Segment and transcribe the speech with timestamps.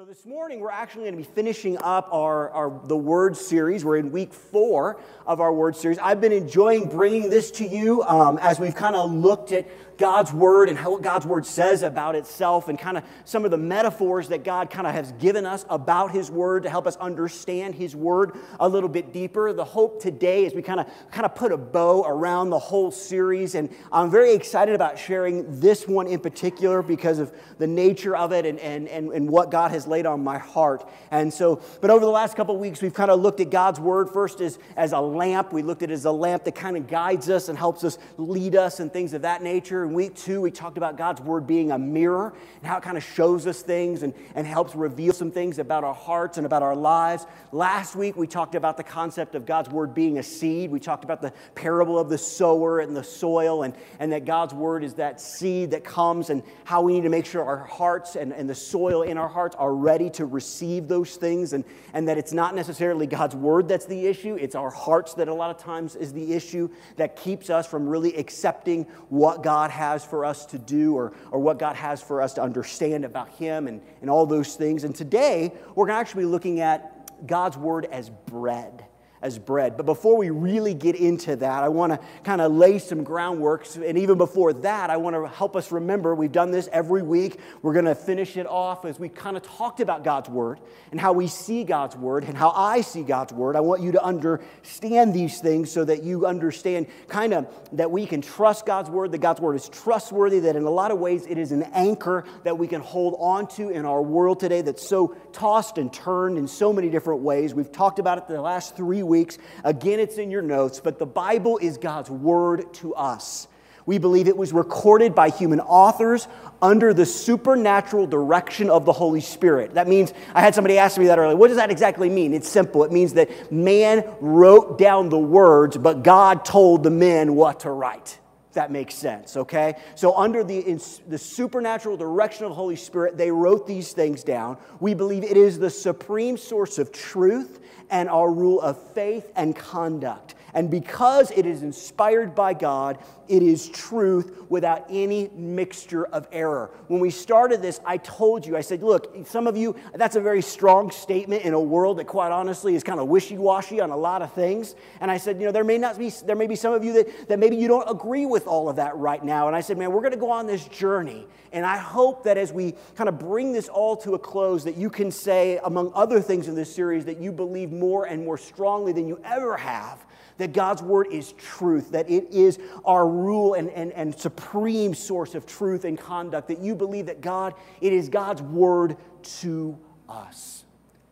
[0.00, 3.84] So this morning we're actually going to be finishing up our, our the word series.
[3.84, 5.98] We're in week four of our word series.
[5.98, 10.32] I've been enjoying bringing this to you um, as we've kind of looked at God's
[10.32, 14.28] word and what God's word says about itself and kind of some of the metaphors
[14.28, 17.94] that God kind of has given us about his word to help us understand his
[17.94, 19.52] word a little bit deeper.
[19.52, 22.90] The hope today is we kind of kind of put a bow around the whole
[22.90, 28.16] series and I'm very excited about sharing this one in particular because of the nature
[28.16, 30.88] of it and, and, and, and what God has laid on my heart.
[31.10, 34.08] And so, but over the last couple weeks, we've kind of looked at God's word
[34.08, 35.52] first as, as a lamp.
[35.52, 37.98] We looked at it as a lamp that kind of guides us and helps us
[38.16, 41.48] lead us and things of that nature in week two, we talked about God's Word
[41.48, 45.12] being a mirror and how it kind of shows us things and, and helps reveal
[45.12, 47.26] some things about our hearts and about our lives.
[47.50, 50.70] Last week, we talked about the concept of God's Word being a seed.
[50.70, 54.54] We talked about the parable of the sower and the soil, and, and that God's
[54.54, 58.14] Word is that seed that comes, and how we need to make sure our hearts
[58.14, 61.64] and, and the soil in our hearts are ready to receive those things, and,
[61.94, 65.34] and that it's not necessarily God's Word that's the issue, it's our hearts that a
[65.34, 69.79] lot of times is the issue that keeps us from really accepting what God has
[70.04, 73.66] for us to do or, or what God has for us to understand about Him
[73.66, 74.84] and, and all those things.
[74.84, 78.84] And today, we're going to actually be looking at God's Word as bread
[79.22, 79.76] as bread.
[79.76, 83.66] But before we really get into that, I want to kind of lay some groundwork.
[83.76, 87.38] And even before that, I want to help us remember we've done this every week.
[87.62, 90.58] We're going to finish it off as we kind of talked about God's Word
[90.90, 93.56] and how we see God's Word and how I see God's Word.
[93.56, 98.06] I want you to understand these things so that you understand kind of that we
[98.06, 101.26] can trust God's Word, that God's Word is trustworthy, that in a lot of ways
[101.26, 104.86] it is an anchor that we can hold on to in our world today that's
[104.86, 107.54] so tossed and turned in so many different ways.
[107.54, 109.36] We've talked about it the last three weeks.
[109.64, 113.46] Again, it's in your notes, but the Bible is God's word to us.
[113.86, 116.28] We believe it was recorded by human authors
[116.62, 119.74] under the supernatural direction of the Holy Spirit.
[119.74, 121.36] That means, I had somebody ask me that earlier.
[121.36, 122.34] What does that exactly mean?
[122.34, 122.84] It's simple.
[122.84, 127.70] It means that man wrote down the words, but God told the men what to
[127.70, 128.18] write
[128.48, 129.74] If that makes sense, okay?
[129.94, 134.22] So, under the, in, the supernatural direction of the Holy Spirit, they wrote these things
[134.22, 134.58] down.
[134.78, 139.54] We believe it is the supreme source of truth and our rule of faith and
[139.54, 140.34] conduct.
[140.54, 146.72] And because it is inspired by God, it is truth without any mixture of error.
[146.88, 150.20] When we started this, I told you, I said, look, some of you, that's a
[150.20, 153.90] very strong statement in a world that, quite honestly, is kind of wishy washy on
[153.90, 154.74] a lot of things.
[155.00, 156.92] And I said, you know, there may not be, there may be some of you
[156.94, 159.46] that, that maybe you don't agree with all of that right now.
[159.46, 161.26] And I said, man, we're going to go on this journey.
[161.52, 164.76] And I hope that as we kind of bring this all to a close, that
[164.76, 168.38] you can say, among other things in this series, that you believe more and more
[168.38, 170.04] strongly than you ever have
[170.40, 175.34] that God's word is truth, that it is our rule and, and, and supreme source
[175.34, 178.96] of truth and conduct, that you believe that God, it is God's word
[179.40, 180.64] to us.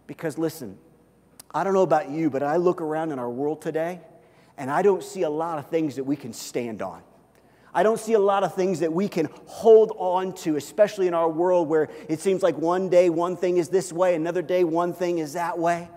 [0.07, 0.79] Because listen,
[1.55, 4.01] I don't know about you, but I look around in our world today
[4.57, 7.03] and I don't see a lot of things that we can stand on.
[7.73, 11.15] I don't see a lot of things that we can hold on to, especially in
[11.15, 14.65] our world where it seems like one day one thing is this way, another day
[14.65, 15.89] one thing is that way.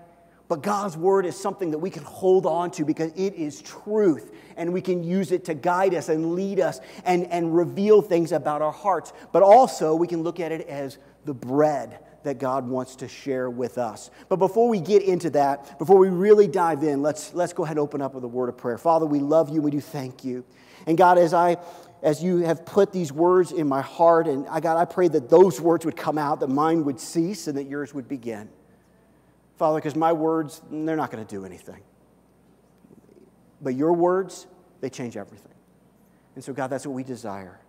[0.51, 4.35] But God's word is something that we can hold on to because it is truth
[4.57, 8.33] and we can use it to guide us and lead us and, and reveal things
[8.33, 9.13] about our hearts.
[9.31, 13.49] But also, we can look at it as the bread that God wants to share
[13.49, 14.11] with us.
[14.27, 17.77] But before we get into that, before we really dive in, let's, let's go ahead
[17.77, 18.77] and open up with a word of prayer.
[18.77, 19.61] Father, we love you.
[19.61, 20.43] We do thank you.
[20.85, 21.59] And God, as I
[22.03, 25.29] as you have put these words in my heart, and I God, I pray that
[25.29, 28.49] those words would come out, that mine would cease, and that yours would begin.
[29.61, 31.83] Father, because my words, they're not going to do anything.
[33.61, 34.47] But your words,
[34.79, 35.53] they change everything.
[36.33, 37.59] And so, God, that's what we desire.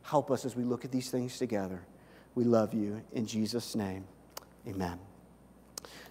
[0.00, 1.84] Help us as we look at these things together.
[2.34, 3.02] We love you.
[3.12, 4.06] In Jesus' name,
[4.66, 4.98] amen.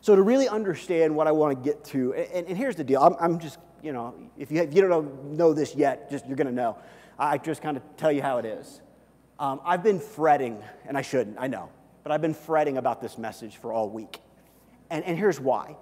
[0.02, 3.02] So, to really understand what I want to get to, and, and here's the deal
[3.02, 6.38] I'm, I'm, just, you know, if you, if you don't know, this yet, just you're
[6.38, 6.78] going to know.
[7.18, 8.82] I just kind of tell you how it is.
[9.40, 11.72] Um, I've been fretting, and I shouldn't, I know,
[12.04, 14.20] but I've been fretting about this message for all week.
[14.90, 15.76] And, and here's why.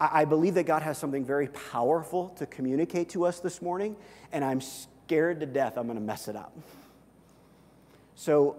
[0.00, 3.96] I, I believe that God has something very powerful to communicate to us this morning,
[4.32, 6.56] and I'm scared to death I'm going to mess it up.
[8.14, 8.56] So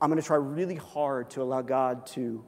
[0.00, 2.44] I'm going to try really hard to allow God to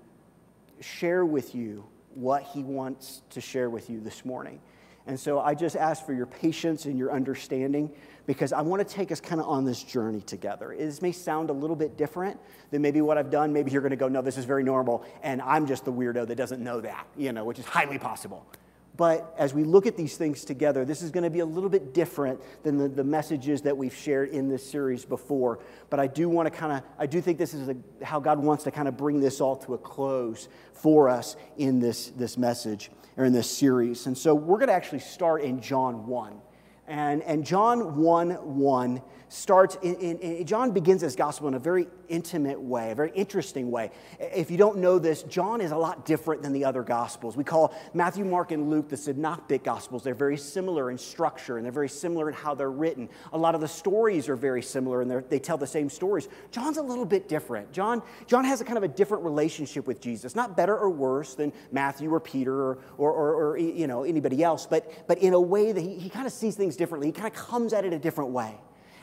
[0.80, 1.84] share with you
[2.14, 4.60] what He wants to share with you this morning.
[5.06, 7.90] And so I just ask for your patience and your understanding
[8.30, 10.72] because I want to take us kind of on this journey together.
[10.78, 12.38] This may sound a little bit different
[12.70, 13.52] than maybe what I've done.
[13.52, 16.28] Maybe you're going to go, no, this is very normal, and I'm just the weirdo
[16.28, 18.46] that doesn't know that, you know, which is highly possible.
[18.96, 21.68] But as we look at these things together, this is going to be a little
[21.68, 25.58] bit different than the, the messages that we've shared in this series before.
[25.88, 27.74] But I do want to kind of, I do think this is a,
[28.04, 31.80] how God wants to kind of bring this all to a close for us in
[31.80, 34.06] this, this message or in this series.
[34.06, 36.40] And so we're going to actually start in John 1.
[36.90, 41.58] And, and John 1 1 starts, in, in, in, John begins his gospel in a
[41.58, 43.92] very intimate way, a very interesting way.
[44.18, 47.36] If you don't know this, John is a lot different than the other gospels.
[47.36, 50.02] We call Matthew, Mark, and Luke the synoptic gospels.
[50.02, 53.08] They're very similar in structure and they're very similar in how they're written.
[53.32, 56.28] A lot of the stories are very similar and they tell the same stories.
[56.50, 57.70] John's a little bit different.
[57.72, 61.34] John, John has a kind of a different relationship with Jesus, not better or worse
[61.34, 65.34] than Matthew or Peter or, or, or, or you know, anybody else, but, but in
[65.34, 67.06] a way that he, he kind of sees things differently.
[67.06, 68.58] He kind of comes at it a different way.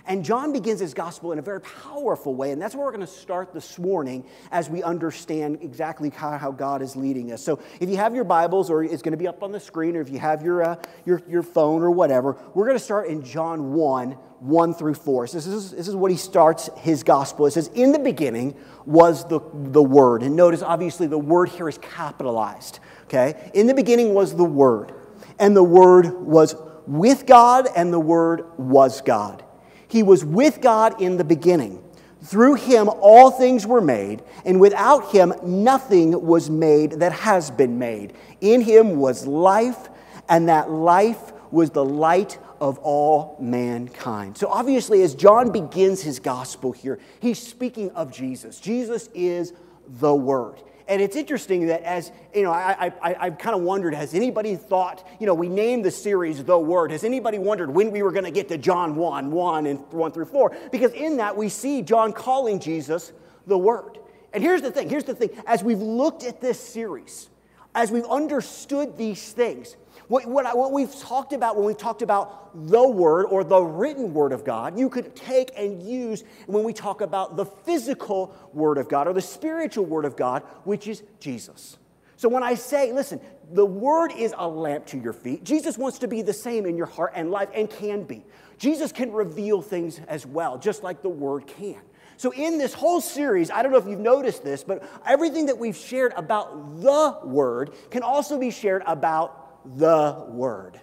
[0.07, 2.51] And John begins his gospel in a very powerful way.
[2.51, 6.51] And that's where we're going to start this morning as we understand exactly how, how
[6.51, 7.43] God is leading us.
[7.43, 9.97] So if you have your Bibles, or it's going to be up on the screen,
[9.97, 10.75] or if you have your, uh,
[11.05, 15.27] your, your phone or whatever, we're going to start in John 1 1 through 4.
[15.27, 17.47] So this is, this is what he starts his gospel.
[17.47, 18.55] It says, In the beginning
[18.85, 20.23] was the, the Word.
[20.23, 22.79] And notice, obviously, the word here is capitalized.
[23.05, 23.49] Okay?
[23.53, 24.93] In the beginning was the Word.
[25.39, 26.55] And the Word was
[26.85, 29.43] with God, and the Word was God.
[29.87, 31.83] He was with God in the beginning.
[32.23, 37.77] Through him, all things were made, and without him, nothing was made that has been
[37.77, 38.13] made.
[38.41, 39.89] In him was life,
[40.27, 44.37] and that life was the light of all mankind.
[44.37, 48.59] So, obviously, as John begins his gospel here, he's speaking of Jesus.
[48.59, 49.53] Jesus is
[49.87, 50.61] the Word.
[50.87, 54.55] And it's interesting that as, you know, I, I, I've kind of wondered, has anybody
[54.55, 56.91] thought, you know, we named the series The Word.
[56.91, 60.11] Has anybody wondered when we were going to get to John 1, 1 and 1
[60.13, 60.57] through 4?
[60.71, 63.11] Because in that we see John calling Jesus
[63.45, 63.99] the Word.
[64.33, 65.29] And here's the thing, here's the thing.
[65.45, 67.29] As we've looked at this series,
[67.75, 69.75] as we've understood these things,
[70.07, 74.13] what, what, what, we've talked about when we've talked about the Word or the written
[74.13, 78.77] Word of God, you could take and use when we talk about the physical Word
[78.77, 81.77] of God or the spiritual Word of God, which is Jesus.
[82.15, 83.19] So when I say, listen,
[83.51, 86.77] the Word is a lamp to your feet, Jesus wants to be the same in
[86.77, 88.25] your heart and life and can be.
[88.57, 91.81] Jesus can reveal things as well, just like the Word can.
[92.17, 95.57] So, in this whole series, I don't know if you've noticed this, but everything that
[95.59, 99.36] we've shared about the Word can also be shared about
[99.75, 100.79] the Word.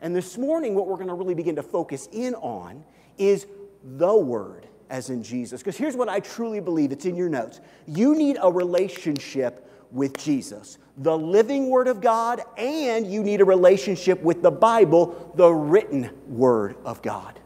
[0.00, 2.84] And this morning, what we're going to really begin to focus in on
[3.18, 3.46] is
[3.82, 5.60] the Word, as in Jesus.
[5.60, 7.60] Because here's what I truly believe it's in your notes.
[7.86, 13.44] You need a relationship with Jesus, the living Word of God, and you need a
[13.44, 17.40] relationship with the Bible, the written Word of God.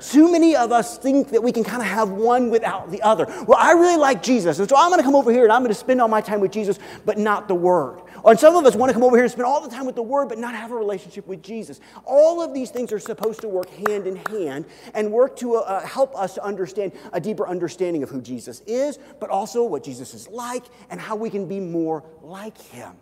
[0.00, 3.26] Too many of us think that we can kind of have one without the other.
[3.46, 5.60] Well, I really like Jesus, and so I'm going to come over here and I'm
[5.60, 8.00] going to spend all my time with Jesus, but not the Word.
[8.22, 9.94] Or some of us want to come over here and spend all the time with
[9.94, 11.80] the Word, but not have a relationship with Jesus.
[12.04, 15.86] All of these things are supposed to work hand in hand and work to uh,
[15.86, 20.14] help us to understand a deeper understanding of who Jesus is, but also what Jesus
[20.14, 22.92] is like and how we can be more like Him.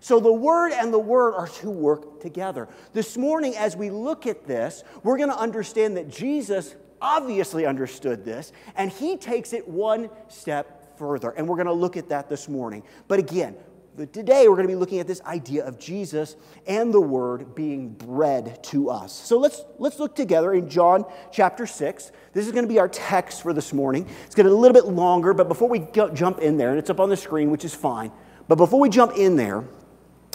[0.00, 2.68] So the Word and the Word are to work together.
[2.92, 8.24] This morning, as we look at this, we're going to understand that Jesus obviously understood
[8.24, 11.30] this, and he takes it one step further.
[11.30, 12.82] And we're going to look at that this morning.
[13.06, 13.56] But again,
[14.06, 16.36] today we're going to be looking at this idea of Jesus
[16.66, 19.12] and the Word being bread to us.
[19.12, 22.12] So let's, let's look together in John chapter 6.
[22.32, 24.06] This is going to be our text for this morning.
[24.26, 26.70] It's going to be a little bit longer, but before we go, jump in there,
[26.70, 28.12] and it's up on the screen, which is fine,
[28.46, 29.64] but before we jump in there,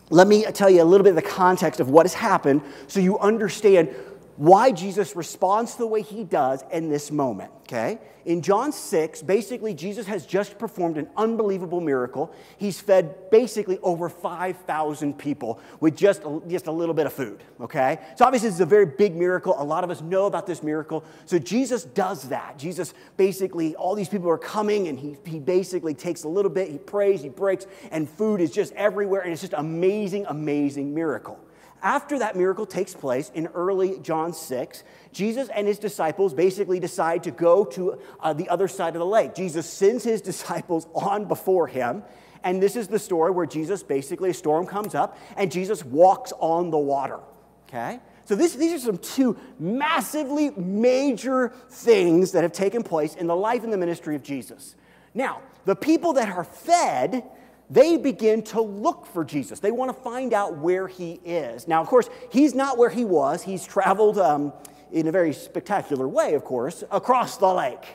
[0.09, 2.99] let me tell you a little bit of the context of what has happened so
[2.99, 3.95] you understand
[4.35, 7.99] why Jesus responds the way he does in this moment, okay?
[8.25, 12.33] In John 6, basically, Jesus has just performed an unbelievable miracle.
[12.57, 17.43] He's fed basically over 5,000 people with just a, just a little bit of food,
[17.59, 17.99] okay?
[18.15, 19.55] So, obviously, this is a very big miracle.
[19.57, 21.03] A lot of us know about this miracle.
[21.25, 22.57] So, Jesus does that.
[22.57, 26.69] Jesus basically, all these people are coming, and he, he basically takes a little bit,
[26.69, 31.39] he prays, he breaks, and food is just everywhere, and it's just amazing, amazing miracle.
[31.83, 37.23] After that miracle takes place in early John 6, Jesus and his disciples basically decide
[37.23, 39.35] to go to uh, the other side of the lake.
[39.35, 42.03] Jesus sends his disciples on before him.
[42.45, 46.31] And this is the story where Jesus basically, a storm comes up and Jesus walks
[46.39, 47.19] on the water.
[47.67, 47.99] Okay?
[48.25, 53.35] So this, these are some two massively major things that have taken place in the
[53.35, 54.75] life and the ministry of Jesus.
[55.13, 57.23] Now, the people that are fed
[57.69, 59.59] they begin to look for Jesus.
[59.59, 61.67] They want to find out where he is.
[61.67, 63.43] Now, of course, he's not where he was.
[63.43, 64.53] He's traveled um,
[64.91, 67.85] in a very spectacular way, of course, across the lake.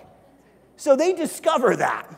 [0.76, 2.08] So they discover that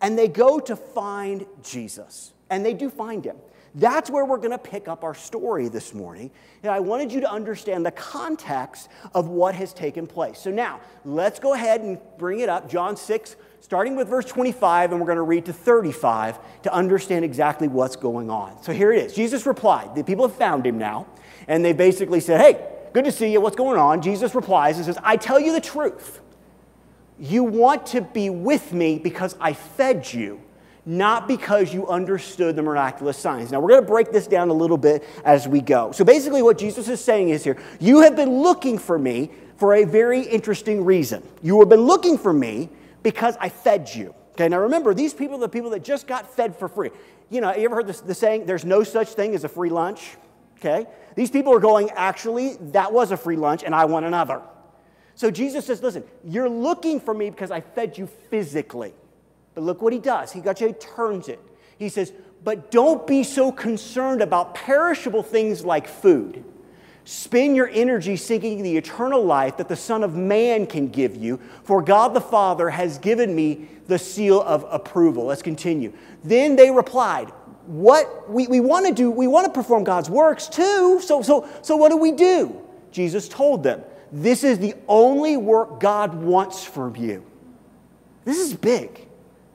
[0.00, 2.32] and they go to find Jesus.
[2.50, 3.36] And they do find him.
[3.74, 6.30] That's where we're going to pick up our story this morning.
[6.62, 10.38] And I wanted you to understand the context of what has taken place.
[10.38, 12.70] So now, let's go ahead and bring it up.
[12.70, 17.24] John 6, starting with verse 25, and we're going to read to 35 to understand
[17.24, 18.62] exactly what's going on.
[18.62, 19.12] So here it is.
[19.12, 19.96] Jesus replied.
[19.96, 21.08] The people have found him now,
[21.48, 23.40] and they basically said, Hey, good to see you.
[23.40, 24.02] What's going on?
[24.02, 26.20] Jesus replies and says, I tell you the truth.
[27.18, 30.40] You want to be with me because I fed you
[30.88, 33.50] not because you understood the miraculous signs.
[33.50, 35.90] Now, we're going to break this down a little bit as we go.
[35.90, 39.74] So, basically, what Jesus is saying is here you have been looking for me for
[39.74, 41.24] a very interesting reason.
[41.42, 42.68] You have been looking for me
[43.06, 44.16] because I fed you.
[44.32, 46.90] Okay, now remember, these people are the people that just got fed for free.
[47.30, 50.16] You know, you ever heard the saying, there's no such thing as a free lunch?
[50.58, 50.86] Okay?
[51.14, 54.42] These people are going, actually, that was a free lunch and I want another.
[55.14, 58.92] So Jesus says, listen, you're looking for me because I fed you physically.
[59.54, 60.32] But look what he does.
[60.32, 61.38] He actually turns it.
[61.78, 66.44] He says, But don't be so concerned about perishable things like food.
[67.06, 71.38] Spend your energy seeking the eternal life that the Son of Man can give you,
[71.62, 75.26] for God the Father has given me the seal of approval.
[75.26, 75.92] Let's continue.
[76.24, 77.28] Then they replied,
[77.66, 81.00] What we, we want to do, we want to perform God's works too.
[81.00, 82.60] So, so, so what do we do?
[82.90, 87.24] Jesus told them, This is the only work God wants from you.
[88.24, 89.06] This is big.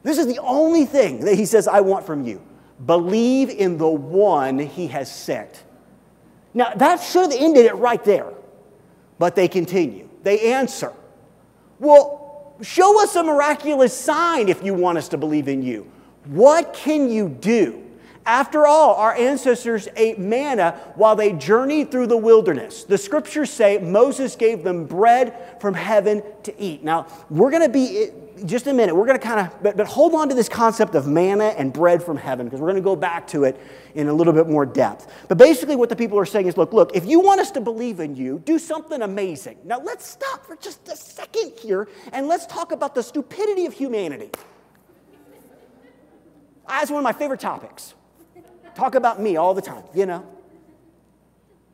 [0.03, 2.41] This is the only thing that he says, I want from you.
[2.85, 5.65] Believe in the one he has sent.
[6.53, 8.31] Now, that should have ended it right there.
[9.17, 10.09] But they continue.
[10.23, 10.93] They answer,
[11.79, 15.89] Well, show us a miraculous sign if you want us to believe in you.
[16.25, 17.83] What can you do?
[18.25, 22.83] After all, our ancestors ate manna while they journeyed through the wilderness.
[22.83, 26.83] The scriptures say Moses gave them bread from heaven to eat.
[26.83, 28.11] Now, we're going to be
[28.45, 30.95] just a minute, we're going to kind of, but, but hold on to this concept
[30.95, 33.59] of manna and bread from heaven because we're going to go back to it
[33.95, 35.11] in a little bit more depth.
[35.27, 37.61] But basically, what the people are saying is look, look, if you want us to
[37.61, 39.57] believe in you, do something amazing.
[39.63, 43.73] Now, let's stop for just a second here and let's talk about the stupidity of
[43.73, 44.31] humanity.
[46.67, 47.93] Ah, That's one of my favorite topics.
[48.75, 50.25] Talk about me all the time, you know.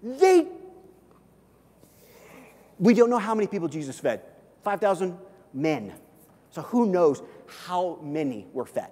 [0.02, 0.48] They,
[2.80, 4.22] we don't know how many people Jesus fed
[4.64, 5.18] 5,000
[5.54, 5.94] men.
[6.52, 7.22] So who knows
[7.66, 8.92] how many were fed?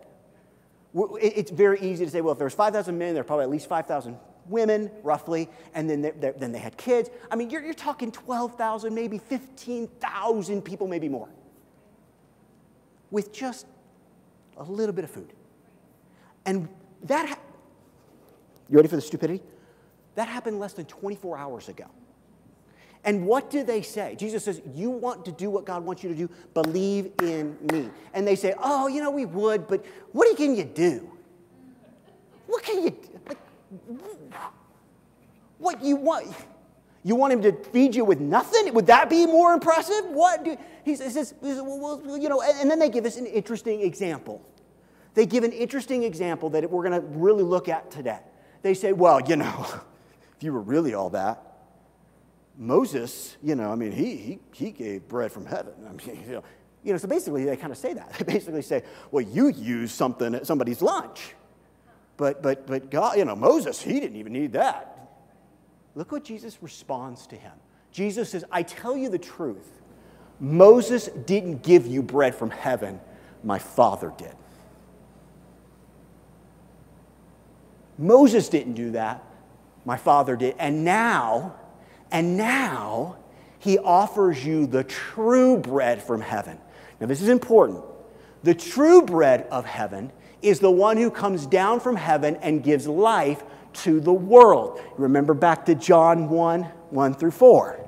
[0.94, 3.50] It's very easy to say, well, if there was 5,000 men, there were probably at
[3.50, 6.02] least 5,000 women, roughly, and then,
[6.38, 7.10] then they had kids.
[7.32, 11.30] I mean, you're, you're talking 12,000, maybe 15,000 people, maybe more,
[13.12, 13.66] with just
[14.58, 15.34] a little bit of food.
[16.46, 16.70] And
[17.04, 17.40] that, ha-
[18.70, 19.44] you ready for the stupidity?
[20.16, 21.86] That happened less than 24 hours ago.
[23.06, 24.16] And what do they say?
[24.16, 26.30] Jesus says, You want to do what God wants you to do?
[26.54, 27.90] Believe in me.
[28.14, 31.10] And they say, Oh, you know, we would, but what can you do?
[32.48, 33.20] What can you do?
[33.30, 33.38] like,
[35.60, 36.28] What you want?
[37.04, 38.74] You want him to feed you with nothing?
[38.74, 40.06] Would that be more impressive?
[40.06, 44.40] What do he says, well, you know, and then they give us an interesting example.
[45.16, 48.20] They give an interesting example that we're going to really look at today.
[48.62, 49.66] They say, well, you know,
[50.38, 51.55] if you were really all that,
[52.58, 55.74] Moses, you know, I mean, he, he, he gave bread from heaven.
[55.88, 56.44] I mean, you know,
[56.84, 58.14] you know, so basically they kind of say that.
[58.20, 61.34] They basically say, well, you used something at somebody's lunch.
[62.18, 65.10] But, but, but God, you know, Moses, he didn't even need that.
[65.96, 67.52] Look what Jesus responds to him.
[67.92, 69.82] Jesus says, I tell you the truth.
[70.40, 73.00] Moses didn't give you bread from heaven,
[73.44, 74.36] my Father did.
[77.98, 79.24] Moses didn't do that,
[79.86, 80.56] my Father did.
[80.60, 81.56] And now,
[82.12, 83.18] and now
[83.60, 86.60] he offers you the true bread from heaven.
[87.00, 87.84] Now, this is important.
[88.44, 92.88] The true bread of heaven is the one who comes down from heaven and gives
[92.88, 93.44] life
[93.74, 94.80] to the world.
[94.98, 97.88] Remember back to John 1 1 through 4.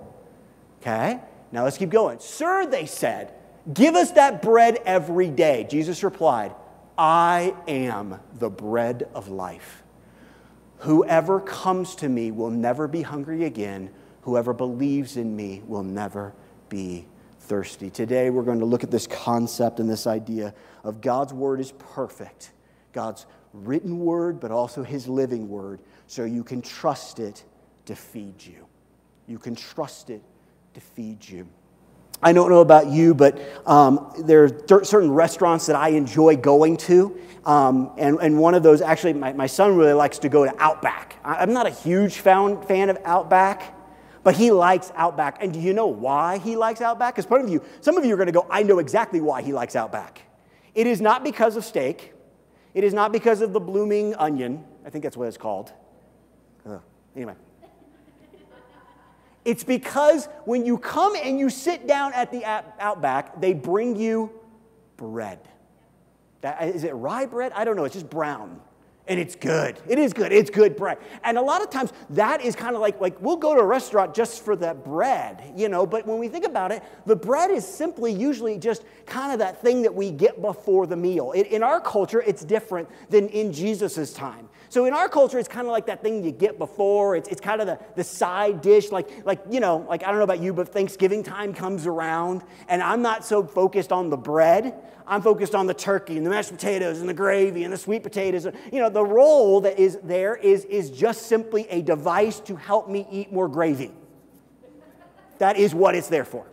[0.82, 1.20] Okay?
[1.52, 2.20] Now let's keep going.
[2.20, 3.34] Sir, they said,
[3.72, 5.66] give us that bread every day.
[5.70, 6.54] Jesus replied,
[6.98, 9.84] I am the bread of life.
[10.80, 13.92] Whoever comes to me will never be hungry again.
[14.28, 16.34] Whoever believes in me will never
[16.68, 17.08] be
[17.40, 17.90] thirsty.
[17.90, 20.54] Today, we're going to look at this concept and this idea
[20.84, 22.52] of God's word is perfect,
[22.92, 27.46] God's written word, but also his living word, so you can trust it
[27.86, 28.68] to feed you.
[29.28, 30.22] You can trust it
[30.74, 31.48] to feed you.
[32.22, 36.76] I don't know about you, but um, there are certain restaurants that I enjoy going
[36.78, 37.18] to.
[37.46, 40.54] Um, and, and one of those, actually, my, my son really likes to go to
[40.62, 41.16] Outback.
[41.24, 43.76] I'm not a huge fan, fan of Outback.
[44.28, 45.38] But he likes Outback.
[45.40, 47.16] And do you know why he likes Outback?
[47.16, 49.42] Because part of you, some of you are going to go, I know exactly why
[49.42, 50.22] he likes Outback.
[50.76, 52.12] It is not because of steak.
[52.74, 54.66] It is not because of the blooming onion.
[54.86, 55.72] I think that's what it's called.
[57.16, 57.36] Anyway.
[59.46, 62.44] It's because when you come and you sit down at the
[62.82, 64.30] Outback, they bring you
[64.98, 65.40] bread.
[66.42, 67.54] That, is it rye bread?
[67.56, 67.86] I don't know.
[67.86, 68.60] It's just brown
[69.08, 69.80] and it's good.
[69.88, 70.32] It is good.
[70.32, 70.98] It's good bread.
[71.24, 73.66] And a lot of times that is kind of like like we'll go to a
[73.66, 77.52] restaurant just for that bread, you know, but when we think about it, the bread
[77.52, 81.32] is simply usually just kind of that thing that we get before the meal.
[81.32, 84.50] In, in our culture, it's different than in Jesus' time.
[84.70, 87.16] So in our culture, it's kind of like that thing you get before.
[87.16, 90.18] It's, it's kind of the, the side dish, like, like, you know, like I don't
[90.18, 94.18] know about you, but Thanksgiving time comes around, and I'm not so focused on the
[94.18, 94.76] bread.
[95.06, 98.04] I'm focused on the turkey and the mashed potatoes and the gravy and the sweet
[98.04, 98.46] potatoes.
[98.46, 102.90] You know, the roll that is there is, is just simply a device to help
[102.90, 103.92] me eat more gravy.
[105.38, 106.46] That is what it's there for.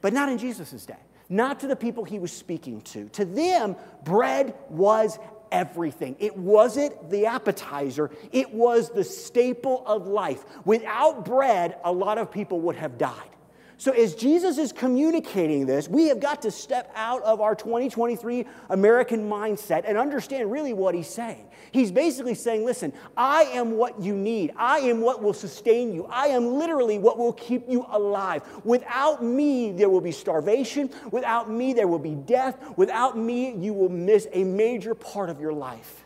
[0.00, 0.96] But not in Jesus' day
[1.28, 3.08] not to the people he was speaking to.
[3.10, 5.18] To them, bread was
[5.52, 6.16] everything.
[6.18, 10.44] It wasn't the appetizer, it was the staple of life.
[10.64, 13.30] Without bread, a lot of people would have died.
[13.80, 18.44] So, as Jesus is communicating this, we have got to step out of our 2023
[18.70, 21.46] American mindset and understand really what he's saying.
[21.70, 24.52] He's basically saying, Listen, I am what you need.
[24.56, 26.06] I am what will sustain you.
[26.06, 28.42] I am literally what will keep you alive.
[28.64, 30.90] Without me, there will be starvation.
[31.12, 32.58] Without me, there will be death.
[32.76, 36.04] Without me, you will miss a major part of your life.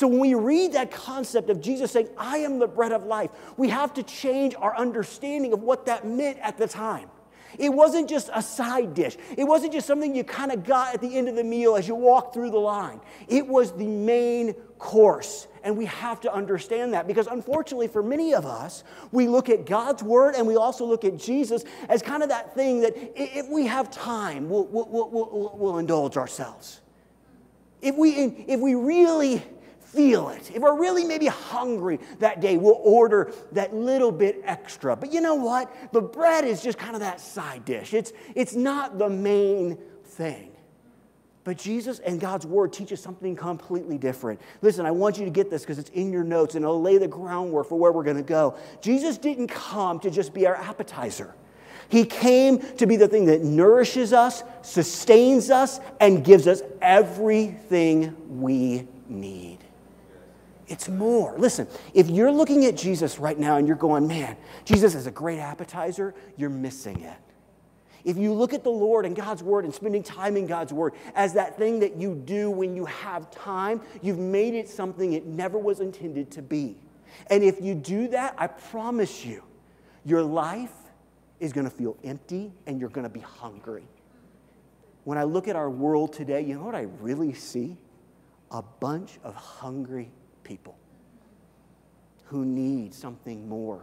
[0.00, 3.28] So when we read that concept of Jesus saying, I am the bread of life,
[3.58, 7.10] we have to change our understanding of what that meant at the time.
[7.58, 9.18] It wasn't just a side dish.
[9.36, 11.86] It wasn't just something you kind of got at the end of the meal as
[11.86, 13.02] you walked through the line.
[13.28, 15.48] It was the main course.
[15.64, 19.66] And we have to understand that because, unfortunately, for many of us, we look at
[19.66, 23.50] God's word and we also look at Jesus as kind of that thing that if
[23.50, 26.80] we have time, we'll, we'll, we'll, we'll indulge ourselves.
[27.82, 28.12] If we,
[28.48, 29.42] if we really
[29.92, 34.94] feel it, if we're really maybe hungry that day, we'll order that little bit extra.
[34.94, 35.92] But you know what?
[35.92, 40.52] The bread is just kind of that side dish, it's, it's not the main thing.
[41.42, 44.40] But Jesus and God's word teach us something completely different.
[44.60, 46.98] Listen, I want you to get this because it's in your notes and it'll lay
[46.98, 48.56] the groundwork for where we're going to go.
[48.82, 51.34] Jesus didn't come to just be our appetizer.
[51.88, 58.14] He came to be the thing that nourishes us, sustains us, and gives us everything
[58.40, 59.58] we need.
[60.70, 61.36] It's more.
[61.36, 65.10] Listen, if you're looking at Jesus right now and you're going, man, Jesus is a
[65.10, 67.18] great appetizer, you're missing it.
[68.04, 70.94] If you look at the Lord and God's Word and spending time in God's Word
[71.16, 75.26] as that thing that you do when you have time, you've made it something it
[75.26, 76.76] never was intended to be.
[77.26, 79.42] And if you do that, I promise you,
[80.04, 80.72] your life
[81.40, 83.88] is going to feel empty and you're going to be hungry.
[85.02, 87.76] When I look at our world today, you know what I really see?
[88.52, 90.12] A bunch of hungry
[90.50, 90.76] people
[92.24, 93.82] who need something more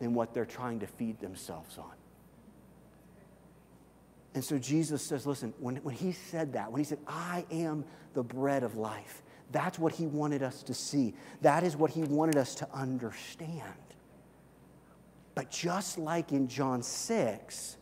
[0.00, 1.92] than what they're trying to feed themselves on.
[4.34, 7.84] And so Jesus says, listen, when, when he said that, when he said, I am
[8.14, 11.14] the bread of life, that's what he wanted us to see.
[11.42, 13.62] That is what he wanted us to understand.
[15.36, 17.76] But just like in John 6,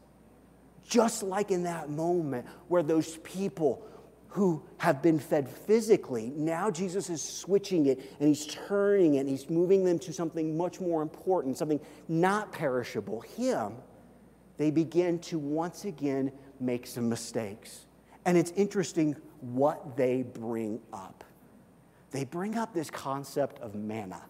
[0.86, 3.82] just like in that moment where those people
[4.30, 6.32] who have been fed physically.
[6.36, 10.56] Now Jesus is switching it and he's turning it and he's moving them to something
[10.56, 13.20] much more important, something not perishable.
[13.22, 13.74] Him,
[14.56, 17.86] they begin to once again make some mistakes.
[18.24, 21.24] And it's interesting what they bring up.
[22.12, 24.22] They bring up this concept of manna.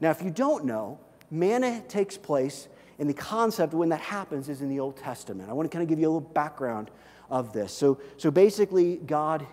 [0.00, 0.98] Now, if you don't know,
[1.30, 2.68] manna takes place,
[2.98, 5.48] and the concept when that happens is in the Old Testament.
[5.48, 6.90] I want to kind of give you a little background
[7.30, 7.72] of this.
[7.72, 9.46] So, so basically, God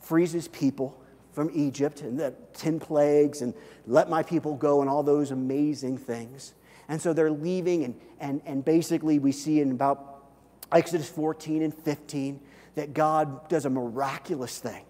[0.00, 1.00] frees his people
[1.32, 3.54] from Egypt and the 10 plagues and
[3.86, 6.54] let my people go and all those amazing things.
[6.88, 10.24] And so they're leaving, and, and, and basically, we see in about
[10.72, 12.40] Exodus 14 and 15
[12.76, 14.84] that God does a miraculous thing.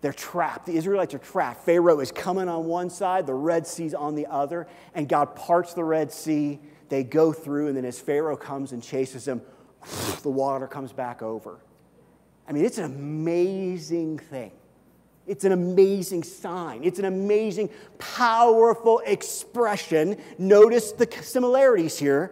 [0.00, 0.66] They're trapped.
[0.66, 1.64] The Israelites are trapped.
[1.64, 5.74] Pharaoh is coming on one side, the Red Sea's on the other, and God parts
[5.74, 6.60] the Red Sea.
[6.88, 9.42] They go through, and then as Pharaoh comes and chases them,
[10.22, 11.58] the water comes back over.
[12.46, 14.52] I mean, it's an amazing thing.
[15.26, 16.84] It's an amazing sign.
[16.84, 20.18] It's an amazing, powerful expression.
[20.38, 22.30] Notice the similarities here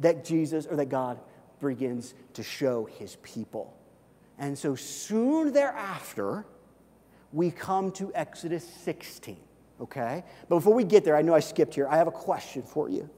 [0.00, 1.18] that Jesus or that God
[1.60, 3.74] begins to show his people.
[4.38, 6.44] And so soon thereafter,
[7.32, 9.38] we come to Exodus 16,
[9.80, 10.24] okay?
[10.48, 11.88] But before we get there, I know I skipped here.
[11.88, 13.08] I have a question for you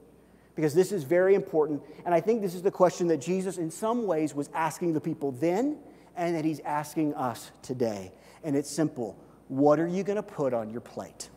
[0.55, 1.83] because this is very important.
[2.05, 5.01] And I think this is the question that Jesus, in some ways, was asking the
[5.01, 5.77] people then
[6.15, 8.11] and that he's asking us today.
[8.43, 11.29] And it's simple what are you going to put on your plate?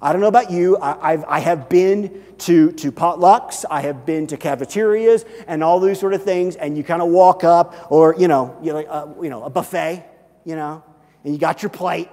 [0.00, 0.76] I don't know about you.
[0.76, 5.80] I, I've, I have been to, to potlucks, I have been to cafeterias, and all
[5.80, 6.54] those sort of things.
[6.54, 9.50] And you kind of walk up, or you know, you like, uh, you know, a
[9.50, 10.04] buffet,
[10.44, 10.84] you know,
[11.24, 12.08] and you got your plate.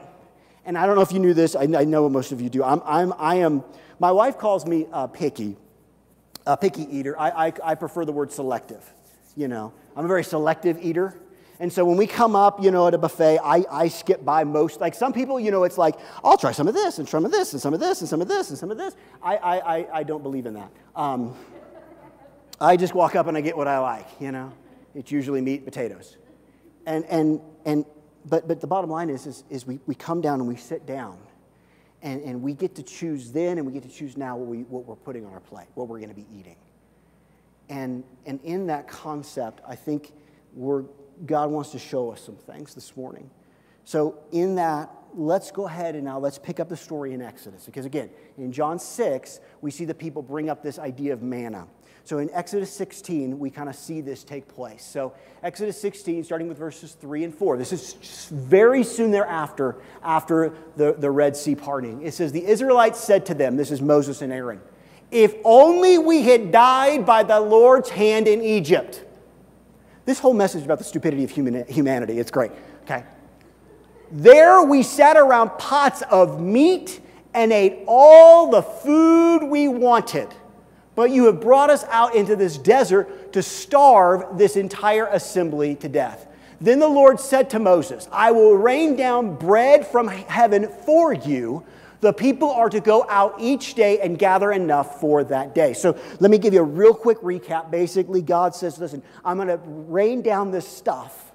[0.66, 1.56] And I don't know if you knew this.
[1.56, 2.64] I, I know most of you do.
[2.64, 3.64] I'm, I'm, I am.
[4.00, 5.56] My wife calls me uh, picky,
[6.48, 7.18] a picky eater.
[7.20, 8.84] I, I, I prefer the word selective.
[9.36, 11.16] You know, I'm a very selective eater.
[11.60, 14.44] And so when we come up, you know, at a buffet, I, I skip by
[14.44, 14.82] most.
[14.82, 17.32] Like some people, you know, it's like, I'll try some of this and some of
[17.32, 18.96] this and some of this and some of this and some of this.
[19.24, 20.70] I, I, I, I don't believe in that.
[20.96, 21.34] Um,
[22.60, 24.52] I just walk up and I get what I like, you know.
[24.94, 26.18] It's usually meat, potatoes.
[26.86, 27.86] And, and, and,
[28.26, 30.86] but, but the bottom line is, is, is we, we come down and we sit
[30.86, 31.18] down
[32.02, 34.64] and, and we get to choose then and we get to choose now what, we,
[34.64, 36.58] what we're putting on our plate, what we're going to be eating.
[37.70, 40.12] And, and in that concept, I think
[40.54, 40.84] we're
[41.26, 43.30] God wants to show us some things this morning.
[43.84, 47.66] So, in that, let's go ahead and now let's pick up the story in Exodus.
[47.66, 51.68] Because again, in John 6, we see the people bring up this idea of manna.
[52.04, 54.84] So, in Exodus 16, we kind of see this take place.
[54.84, 60.54] So, Exodus 16, starting with verses 3 and 4, this is very soon thereafter, after
[60.76, 62.02] the, the Red Sea parting.
[62.02, 64.62] It says, The Israelites said to them, This is Moses and Aaron,
[65.12, 69.05] if only we had died by the Lord's hand in Egypt
[70.06, 72.52] this whole message about the stupidity of human, humanity, it's great.
[72.84, 73.04] Okay.
[74.12, 77.02] There we sat around pots of meat
[77.34, 80.30] and ate all the food we wanted.
[80.94, 85.90] But you have brought us out into this desert to starve this entire assembly to
[85.90, 86.28] death.
[86.62, 91.66] Then the Lord said to Moses, I will rain down bread from heaven for you
[92.06, 95.74] the people are to go out each day and gather enough for that day.
[95.74, 97.72] So let me give you a real quick recap.
[97.72, 101.32] Basically, God says, listen, I'm going to rain down this stuff.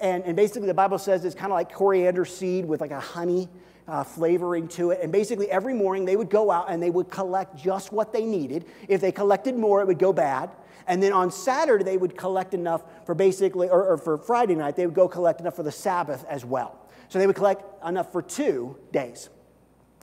[0.00, 3.00] And, and basically, the Bible says it's kind of like coriander seed with like a
[3.00, 3.48] honey
[3.88, 5.00] uh, flavoring to it.
[5.02, 8.26] And basically, every morning they would go out and they would collect just what they
[8.26, 8.66] needed.
[8.88, 10.50] If they collected more, it would go bad.
[10.86, 14.76] And then on Saturday, they would collect enough for basically, or, or for Friday night,
[14.76, 16.78] they would go collect enough for the Sabbath as well.
[17.08, 19.30] So they would collect enough for two days.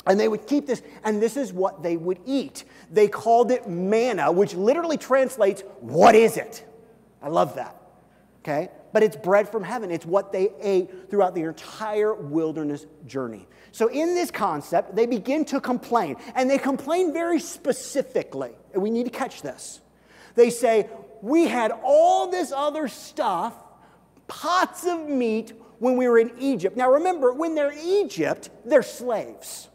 [0.06, 2.64] And they would keep this, and this is what they would eat.
[2.92, 6.66] They called it manna, which literally translates, What is it?
[7.22, 7.76] I love that.
[8.40, 8.70] Okay?
[8.94, 9.92] But it's bread from heaven.
[9.92, 13.48] It's what they ate throughout the entire wilderness journey.
[13.72, 18.52] So, in this concept, they begin to complain, and they complain very specifically.
[18.74, 19.82] And we need to catch this.
[20.36, 20.90] They say,
[21.22, 23.54] We had all this other stuff,
[24.28, 26.78] pots of meat, when we were in Egypt.
[26.78, 29.68] Now, remember, when they're Egypt, they're slaves.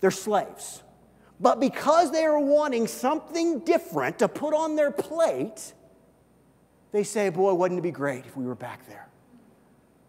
[0.00, 0.82] They're slaves.
[1.38, 5.74] But because they are wanting something different to put on their plate,
[6.92, 9.08] they say, Boy, wouldn't it be great if we were back there?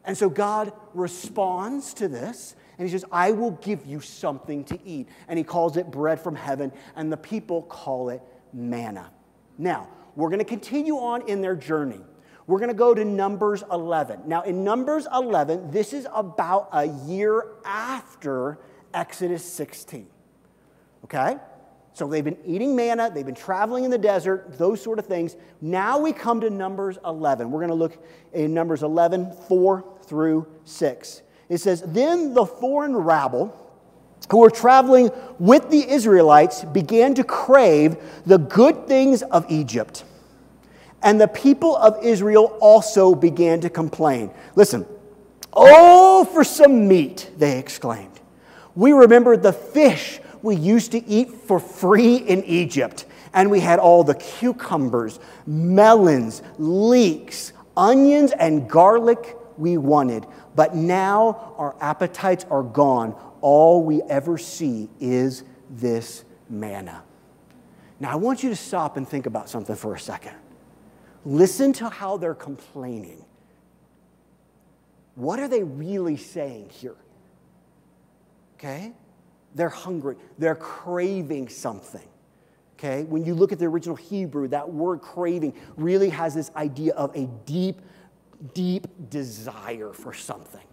[0.05, 4.79] And so God responds to this and he says, I will give you something to
[4.85, 5.09] eat.
[5.27, 8.21] And he calls it bread from heaven, and the people call it
[8.53, 9.09] manna.
[9.57, 11.99] Now, we're going to continue on in their journey.
[12.45, 14.21] We're going to go to Numbers 11.
[14.25, 18.59] Now, in Numbers 11, this is about a year after
[18.97, 20.07] Exodus 16.
[21.03, 21.37] Okay?
[21.93, 25.35] So they've been eating manna, they've been traveling in the desert, those sort of things.
[25.61, 27.49] Now we come to Numbers 11.
[27.49, 31.21] We're going to look in Numbers 11, 4 through 6.
[31.49, 33.55] It says, Then the foreign rabble
[34.29, 40.03] who were traveling with the Israelites began to crave the good things of Egypt.
[41.03, 44.31] And the people of Israel also began to complain.
[44.55, 44.85] Listen,
[45.53, 48.19] oh, for some meat, they exclaimed.
[48.77, 53.07] We remember the fish we used to eat for free in Egypt.
[53.33, 60.27] And we had all the cucumbers, melons, leeks, onions, and garlic we wanted.
[60.55, 63.15] But now our appetites are gone.
[63.41, 67.01] All we ever see is this manna.
[67.99, 70.35] Now, I want you to stop and think about something for a second.
[71.25, 73.25] Listen to how they're complaining.
[75.15, 76.95] What are they really saying here?
[78.57, 78.93] Okay?
[79.55, 82.07] They're hungry, they're craving something.
[82.75, 83.03] Okay?
[83.03, 87.15] When you look at the original Hebrew, that word craving really has this idea of
[87.15, 87.81] a deep,
[88.53, 90.65] deep desire for something.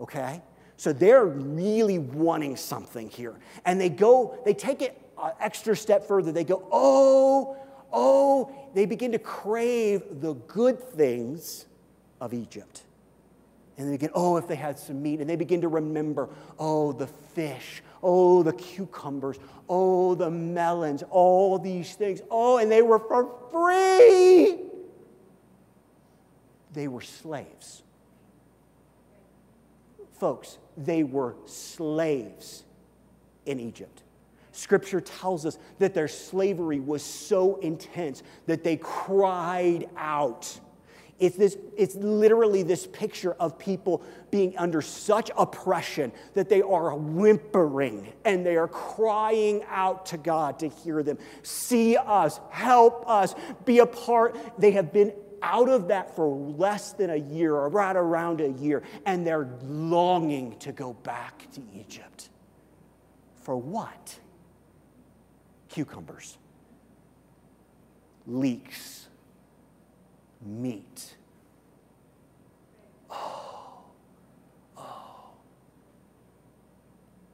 [0.00, 0.42] Okay?
[0.76, 3.34] So they're really wanting something here.
[3.64, 6.32] And they go, they take it an extra step further.
[6.32, 7.56] They go, oh,
[7.92, 11.66] oh, they begin to crave the good things
[12.20, 12.82] of Egypt.
[13.76, 15.20] And they begin, oh, if they had some meat.
[15.20, 21.58] And they begin to remember, oh, the fish, oh, the cucumbers, oh, the melons, all
[21.58, 22.20] these things.
[22.30, 24.60] Oh, and they were for free.
[26.72, 27.82] They were slaves.
[30.18, 32.64] Folks, they were slaves
[33.46, 34.02] in Egypt.
[34.52, 40.60] Scripture tells us that their slavery was so intense that they cried out.
[41.20, 46.94] It's, this, it's literally this picture of people being under such oppression that they are
[46.96, 51.18] whimpering and they are crying out to God to hear them.
[51.42, 54.36] See us, help us, be a part.
[54.58, 58.48] They have been out of that for less than a year or right around a
[58.48, 62.30] year, and they're longing to go back to Egypt.
[63.42, 64.18] For what?
[65.68, 66.38] Cucumbers,
[68.26, 69.06] leeks,
[70.44, 71.14] meat.
[73.10, 73.84] Oh,
[74.76, 75.30] oh.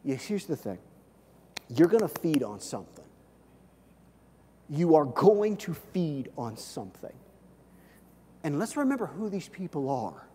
[0.05, 0.79] Yes, here's the thing
[1.69, 3.05] you're going to feed on something.
[4.69, 7.13] You are going to feed on something.
[8.43, 10.27] And let's remember who these people are.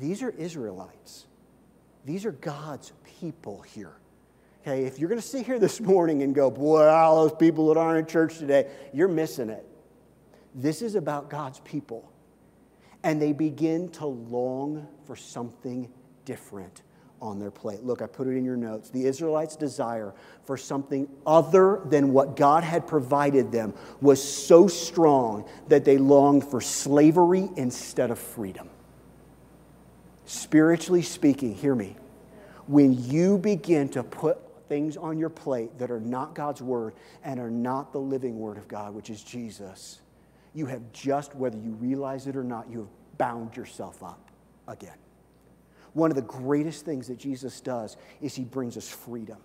[0.00, 1.26] These are Israelites.
[2.04, 3.92] These are God's people here.
[4.62, 7.68] Okay, if you're going to sit here this morning and go, boy, all those people
[7.68, 9.66] that aren't in church today, you're missing it.
[10.54, 12.10] This is about God's people.
[13.04, 15.90] And they begin to long for something
[16.24, 16.82] different
[17.20, 17.84] on their plate.
[17.84, 18.90] Look, I put it in your notes.
[18.90, 20.12] The Israelites' desire
[20.44, 26.44] for something other than what God had provided them was so strong that they longed
[26.44, 28.68] for slavery instead of freedom.
[30.24, 31.96] Spiritually speaking, hear me,
[32.66, 34.38] when you begin to put
[34.68, 38.56] things on your plate that are not God's word and are not the living word
[38.56, 40.00] of God, which is Jesus,
[40.54, 44.30] you have just, whether you realize it or not, you have bound yourself up
[44.68, 44.96] again.
[45.92, 49.38] One of the greatest things that Jesus does is he brings us freedom.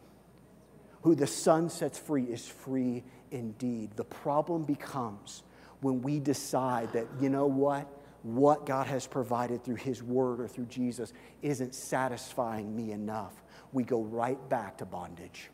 [1.02, 3.92] Who the Son sets free is free indeed.
[3.96, 5.44] The problem becomes
[5.82, 7.88] when we decide that, you know what?
[8.24, 13.34] What God has provided through His Word or through Jesus isn't satisfying me enough.
[13.72, 15.50] We go right back to bondage.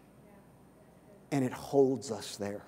[1.31, 2.63] And it holds us there.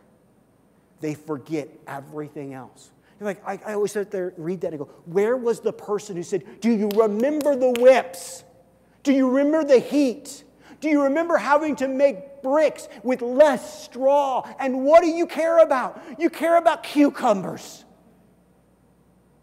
[1.01, 2.91] They forget everything else.
[3.19, 6.23] Like, I, I always sit there, read that, and go, Where was the person who
[6.23, 8.43] said, Do you remember the whips?
[9.03, 10.43] Do you remember the heat?
[10.81, 14.47] Do you remember having to make bricks with less straw?
[14.60, 16.01] And what do you care about?
[16.19, 17.86] You care about cucumbers.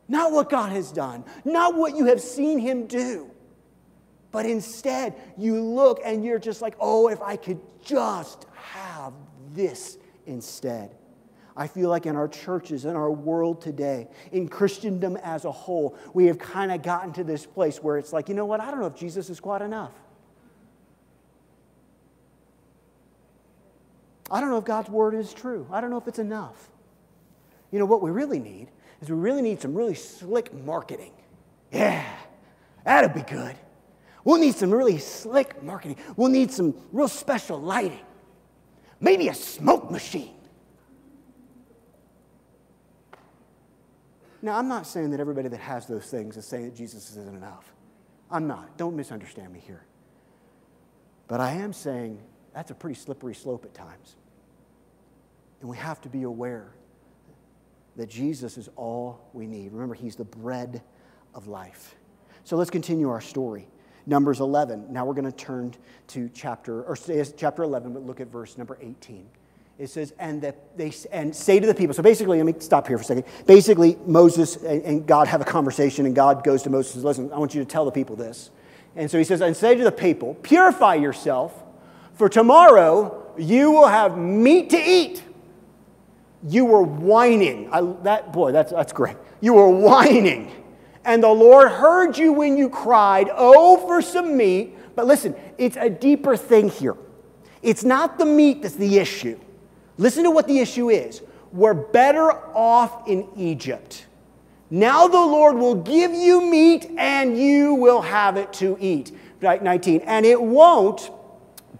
[0.08, 3.30] Not what God has done, not what you have seen Him do.
[4.30, 9.12] But instead, you look and you're just like, oh, if I could just have
[9.52, 10.94] this instead.
[11.56, 15.96] I feel like in our churches, in our world today, in Christendom as a whole,
[16.14, 18.60] we have kind of gotten to this place where it's like, you know what?
[18.60, 19.92] I don't know if Jesus is quite enough.
[24.30, 25.66] I don't know if God's word is true.
[25.70, 26.70] I don't know if it's enough.
[27.70, 28.68] You know, what we really need
[29.02, 31.12] is we really need some really slick marketing.
[31.70, 32.04] Yeah,
[32.84, 33.56] that'd be good.
[34.24, 35.96] We'll need some really slick marketing.
[36.16, 38.00] We'll need some real special lighting.
[39.00, 40.34] Maybe a smoke machine.
[44.42, 47.28] Now, I'm not saying that everybody that has those things is saying that Jesus isn't
[47.28, 47.72] enough.
[48.28, 48.76] I'm not.
[48.76, 49.84] Don't misunderstand me here.
[51.28, 52.20] But I am saying
[52.52, 54.16] that's a pretty slippery slope at times.
[55.60, 56.72] And we have to be aware
[57.94, 59.72] that Jesus is all we need.
[59.72, 60.82] Remember, He's the bread
[61.34, 61.94] of life.
[62.42, 63.68] So let's continue our story.
[64.06, 64.92] Numbers 11.
[64.92, 65.72] Now we're going to turn
[66.08, 66.96] to chapter, or
[67.36, 69.28] chapter 11, but look at verse number 18
[69.82, 71.92] it says, and that they and say to the people.
[71.92, 73.24] So basically, let me stop here for a second.
[73.48, 77.32] Basically, Moses and God have a conversation, and God goes to Moses and says, Listen,
[77.32, 78.50] I want you to tell the people this.
[78.94, 81.64] And so he says, and say to the people, purify yourself,
[82.14, 85.24] for tomorrow you will have meat to eat.
[86.46, 87.68] You were whining.
[87.72, 89.16] I, that boy, that's that's great.
[89.40, 90.52] You were whining.
[91.04, 94.76] And the Lord heard you when you cried, Oh, for some meat.
[94.94, 96.96] But listen, it's a deeper thing here.
[97.62, 99.40] It's not the meat that's the issue.
[99.98, 101.22] Listen to what the issue is.
[101.52, 104.06] We're better off in Egypt.
[104.70, 109.12] Now the Lord will give you meat and you will have it to eat.
[109.42, 110.02] 19.
[110.02, 111.10] And it won't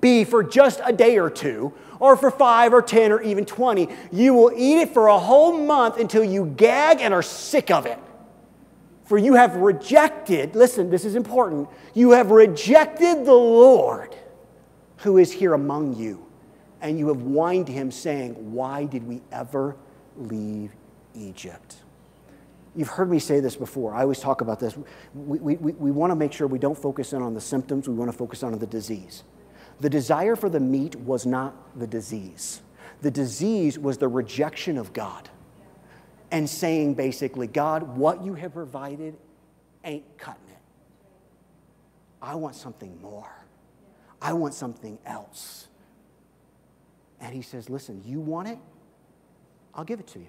[0.01, 3.89] be for just a day or two, or for five or 10 or even 20.
[4.11, 7.87] You will eat it for a whole month until you gag and are sick of
[7.87, 7.99] it.
[9.05, 14.17] For you have rejected, listen, this is important, you have rejected the Lord
[14.99, 16.27] who is here among you
[16.83, 19.77] and you have whined to him, saying, Why did we ever
[20.17, 20.73] leave
[21.15, 21.77] Egypt?
[22.75, 23.95] You've heard me say this before.
[23.95, 24.77] I always talk about this.
[25.15, 27.95] We, we, we want to make sure we don't focus in on the symptoms, we
[27.95, 29.25] want to focus on the disease.
[29.81, 32.63] The desire for the meat was not the disease,
[33.01, 35.31] the disease was the rejection of God
[36.31, 39.17] and saying basically, God, what you have provided
[39.85, 40.59] ain't cutting it.
[42.23, 43.31] I want something more.
[44.21, 45.69] I want something else.
[47.23, 48.59] And he says, Listen, you want it?
[49.75, 50.27] I'll give it to you.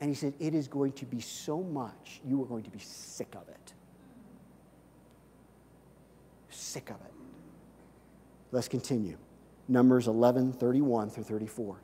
[0.00, 2.78] And he said, It is going to be so much, you are going to be
[2.78, 3.72] sick of it.
[6.50, 7.12] Sick of it.
[8.52, 9.16] Let's continue.
[9.66, 11.80] Numbers 11, 31 through 34.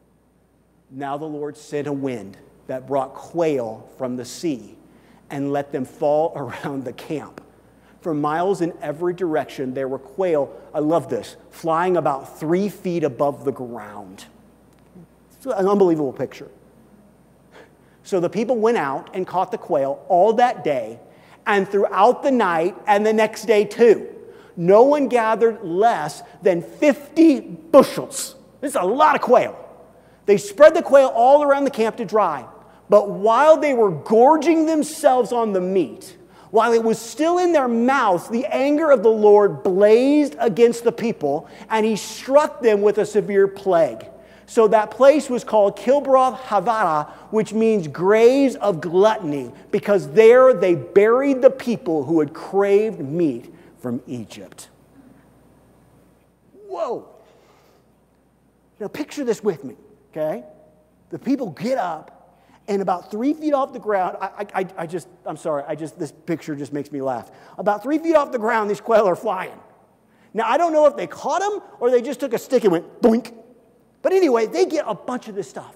[0.90, 4.76] Now the Lord sent a wind that brought quail from the sea
[5.30, 7.40] and let them fall around the camp.
[8.06, 13.02] For miles in every direction, there were quail, I love this, flying about three feet
[13.02, 14.26] above the ground.
[15.32, 16.48] It's an unbelievable picture.
[18.04, 21.00] So the people went out and caught the quail all that day
[21.48, 24.06] and throughout the night and the next day too.
[24.56, 28.36] No one gathered less than 50 bushels.
[28.60, 29.58] This is a lot of quail.
[30.26, 32.46] They spread the quail all around the camp to dry.
[32.88, 36.16] But while they were gorging themselves on the meat,
[36.56, 40.90] while it was still in their mouths, the anger of the Lord blazed against the
[40.90, 44.06] people, and he struck them with a severe plague.
[44.46, 50.74] So that place was called Kibroth Hattaavah, which means graves of gluttony, because there they
[50.76, 54.70] buried the people who had craved meat from Egypt.
[56.68, 57.06] Whoa.
[58.80, 59.76] Now picture this with me,
[60.10, 60.42] okay?
[61.10, 62.15] The people get up,
[62.68, 65.98] and about three feet off the ground, I, I, I just, I'm sorry, I just,
[65.98, 67.30] this picture just makes me laugh.
[67.58, 69.58] About three feet off the ground, these quail are flying.
[70.34, 72.72] Now, I don't know if they caught them or they just took a stick and
[72.72, 73.32] went boink.
[74.02, 75.74] But anyway, they get a bunch of this stuff.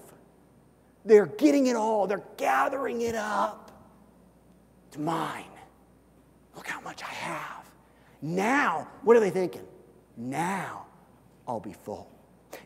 [1.03, 3.71] They're getting it all, they're gathering it up.
[4.89, 5.45] It's mine.
[6.55, 7.65] Look how much I have.
[8.21, 9.65] Now, what are they thinking?
[10.17, 10.85] Now
[11.47, 12.11] I'll be full.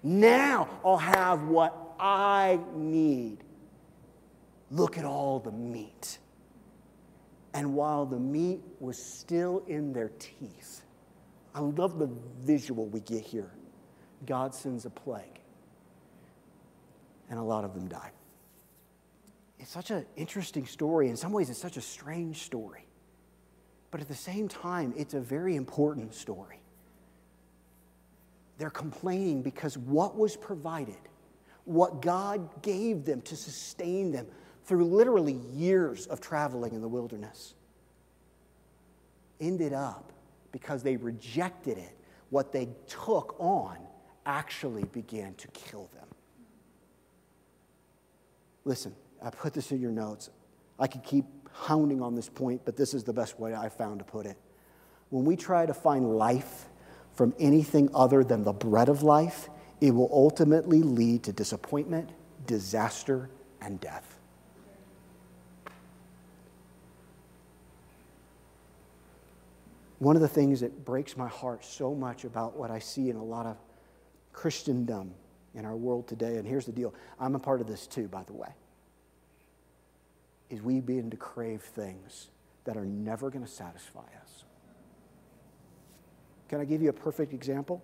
[0.03, 3.44] Now I'll have what I need.
[4.71, 6.17] Look at all the meat.
[7.53, 10.81] And while the meat was still in their teeth,
[11.53, 12.09] I love the
[12.41, 13.51] visual we get here.
[14.25, 15.39] God sends a plague,
[17.29, 18.11] and a lot of them die.
[19.59, 21.09] It's such an interesting story.
[21.09, 22.85] In some ways, it's such a strange story.
[23.91, 26.59] But at the same time, it's a very important story.
[28.57, 30.97] They're complaining because what was provided,
[31.63, 34.27] what God gave them to sustain them,
[34.65, 37.53] through literally years of traveling in the wilderness,
[39.39, 40.11] ended up
[40.51, 41.97] because they rejected it,
[42.29, 43.77] what they took on
[44.25, 46.07] actually began to kill them.
[48.63, 50.29] Listen, I put this in your notes.
[50.79, 53.99] I could keep hounding on this point, but this is the best way I found
[53.99, 54.37] to put it.
[55.09, 56.65] When we try to find life
[57.13, 59.49] from anything other than the bread of life,
[59.79, 62.09] it will ultimately lead to disappointment,
[62.45, 63.29] disaster,
[63.61, 64.14] and death.
[69.99, 73.15] One of the things that breaks my heart so much about what I see in
[73.15, 73.57] a lot of
[74.33, 75.13] Christendom
[75.53, 78.23] in our world today, and here's the deal I'm a part of this too, by
[78.23, 78.49] the way,
[80.49, 82.27] is we begin to crave things
[82.65, 84.43] that are never going to satisfy us.
[86.49, 87.81] Can I give you a perfect example?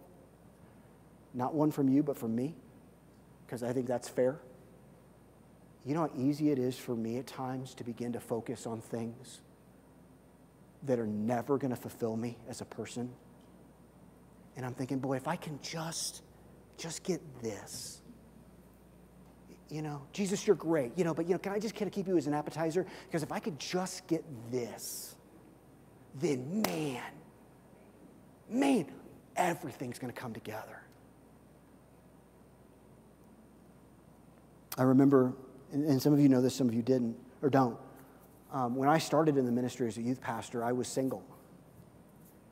[1.33, 2.55] Not one from you, but from me,
[3.45, 4.39] because I think that's fair.
[5.85, 8.81] You know how easy it is for me at times to begin to focus on
[8.81, 9.39] things
[10.83, 13.11] that are never going to fulfill me as a person.
[14.55, 16.23] And I'm thinking, boy, if I can just,
[16.77, 18.01] just get this.
[19.69, 20.91] You know, Jesus, you're great.
[20.97, 22.85] You know, but you know, can I just kind of keep you as an appetizer?
[23.07, 25.15] Because if I could just get this,
[26.19, 27.03] then man,
[28.49, 28.85] man,
[29.35, 30.81] everything's going to come together.
[34.77, 35.33] I remember,
[35.71, 37.77] and some of you know this, some of you didn't or don't.
[38.51, 41.23] Um, when I started in the ministry as a youth pastor, I was single.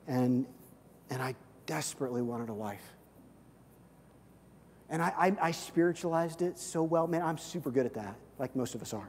[0.08, 0.46] And,
[1.10, 1.36] and I
[1.66, 2.84] desperately wanted a wife.
[4.90, 7.06] And I, I, I, spiritualized it so well.
[7.06, 9.08] Man, I'm super good at that, like most of us are.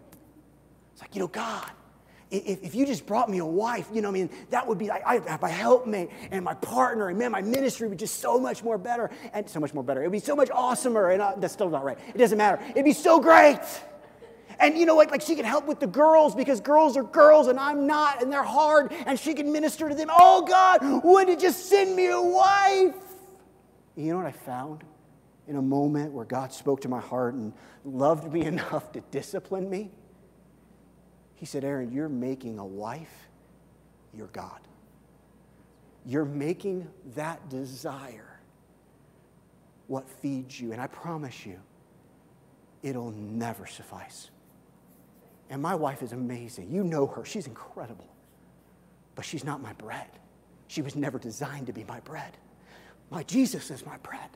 [0.93, 1.71] It's like, you know, God,
[2.31, 4.89] if, if you just brought me a wife, you know, I mean, that would be,
[4.89, 8.21] like I, I have my helpmate and my partner, and man, my ministry would just
[8.21, 10.03] so much more better, and so much more better.
[10.03, 11.99] It would be so much awesomer, and uh, that's still not right.
[12.15, 12.63] It doesn't matter.
[12.71, 13.61] It'd be so great.
[14.61, 15.11] And you know what?
[15.11, 18.31] Like she can help with the girls because girls are girls and I'm not, and
[18.31, 20.09] they're hard, and she can minister to them.
[20.11, 22.95] Oh God, would you just send me a wife?
[23.97, 24.85] And you know what I found?
[25.49, 27.53] In a moment where God spoke to my heart and
[27.85, 29.91] loved me enough to discipline me,
[31.35, 33.29] He said, Aaron, you're making a wife
[34.15, 34.61] your God.
[36.05, 38.41] You're making that desire
[39.87, 40.73] what feeds you.
[40.73, 41.59] And I promise you,
[42.83, 44.31] it'll never suffice.
[45.51, 46.71] And my wife is amazing.
[46.71, 48.09] You know her, she's incredible.
[49.17, 50.07] But she's not my bread.
[50.69, 52.39] She was never designed to be my bread.
[53.11, 54.31] My Jesus is my bread.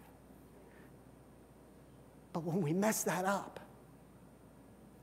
[2.33, 3.61] But when we mess that up,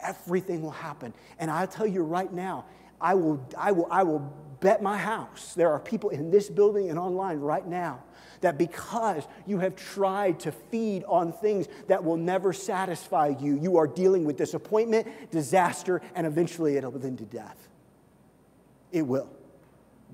[0.01, 1.13] everything will happen.
[1.39, 2.65] And I'll tell you right now,
[2.99, 4.19] I will, I will, I will
[4.59, 8.03] bet my house there are people in this building and online right now
[8.41, 13.77] that because you have tried to feed on things that will never satisfy you, you
[13.77, 17.69] are dealing with disappointment, disaster, and eventually it'll end to death.
[18.91, 19.29] It will.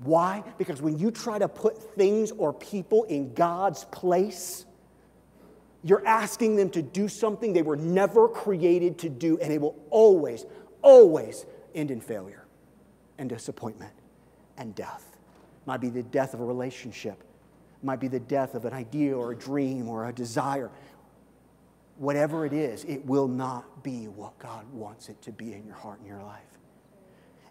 [0.04, 0.44] Why?
[0.58, 4.64] Because when you try to put things or people in God's place,
[5.82, 9.76] you're asking them to do something they were never created to do, and it will
[9.90, 10.44] always,
[10.82, 12.44] always end in failure
[13.18, 13.92] and disappointment
[14.56, 15.04] and death.
[15.66, 17.22] Might be the death of a relationship,
[17.80, 20.70] it might be the death of an idea or a dream or a desire.
[21.96, 25.74] Whatever it is, it will not be what God wants it to be in your
[25.74, 26.42] heart and your life.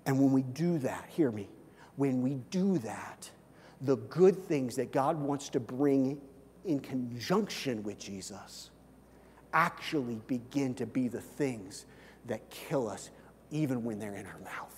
[0.05, 1.49] And when we do that, hear me,
[1.95, 3.29] when we do that,
[3.81, 6.19] the good things that God wants to bring
[6.65, 8.71] in conjunction with Jesus
[9.53, 11.85] actually begin to be the things
[12.25, 13.09] that kill us
[13.51, 14.76] even when they're in our mouth.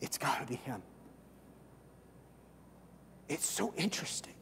[0.00, 0.82] It's got to be Him.
[3.28, 4.34] It's so interesting.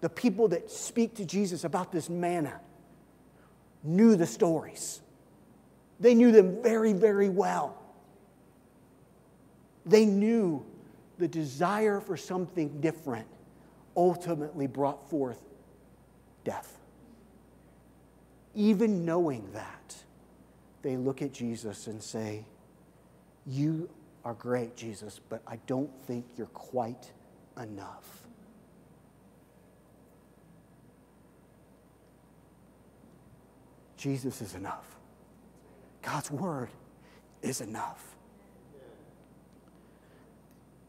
[0.00, 2.60] The people that speak to Jesus about this manna
[3.82, 5.00] knew the stories.
[6.00, 7.82] They knew them very, very well.
[9.86, 10.64] They knew
[11.18, 13.26] the desire for something different
[13.96, 15.40] ultimately brought forth
[16.44, 16.78] death.
[18.54, 19.96] Even knowing that,
[20.82, 22.44] they look at Jesus and say,
[23.46, 23.88] You
[24.26, 27.12] are great, Jesus, but I don't think you're quite
[27.56, 28.26] enough.
[33.96, 34.84] Jesus is enough.
[36.02, 36.70] God's word
[37.40, 38.04] is enough.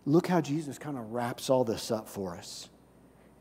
[0.07, 2.69] Look how Jesus kind of wraps all this up for us.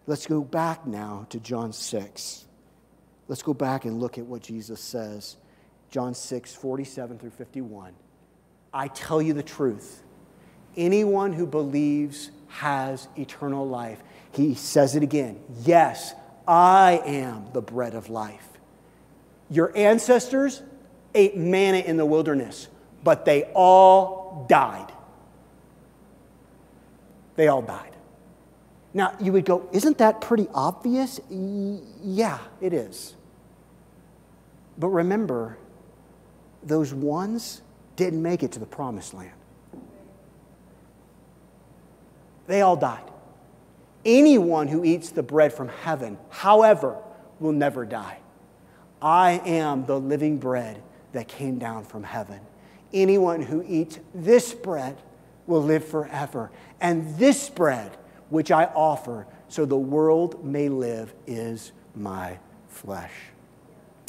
[0.06, 2.44] Let's go back now to John 6.
[3.28, 5.38] Let's go back and look at what Jesus says.
[5.88, 7.94] John 6, 47 through 51.
[8.76, 10.02] I tell you the truth.
[10.76, 14.02] Anyone who believes has eternal life.
[14.32, 15.40] He says it again.
[15.64, 16.12] Yes,
[16.46, 18.46] I am the bread of life.
[19.48, 20.62] Your ancestors
[21.14, 22.68] ate manna in the wilderness,
[23.02, 24.92] but they all died.
[27.36, 27.96] They all died.
[28.92, 31.18] Now, you would go, isn't that pretty obvious?
[31.30, 33.14] yeah, it is.
[34.76, 35.56] But remember,
[36.62, 37.62] those ones
[37.96, 39.32] didn't make it to the promised land.
[42.46, 43.10] They all died.
[44.04, 46.96] Anyone who eats the bread from heaven, however,
[47.40, 48.18] will never die.
[49.02, 50.82] I am the living bread
[51.12, 52.40] that came down from heaven.
[52.92, 54.96] Anyone who eats this bread
[55.46, 56.50] will live forever.
[56.80, 57.96] And this bread,
[58.30, 62.38] which I offer so the world may live, is my
[62.68, 63.12] flesh.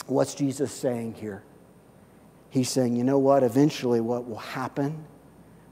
[0.05, 1.43] What's Jesus saying here?
[2.49, 3.43] He's saying, you know what?
[3.43, 5.05] Eventually, what will happen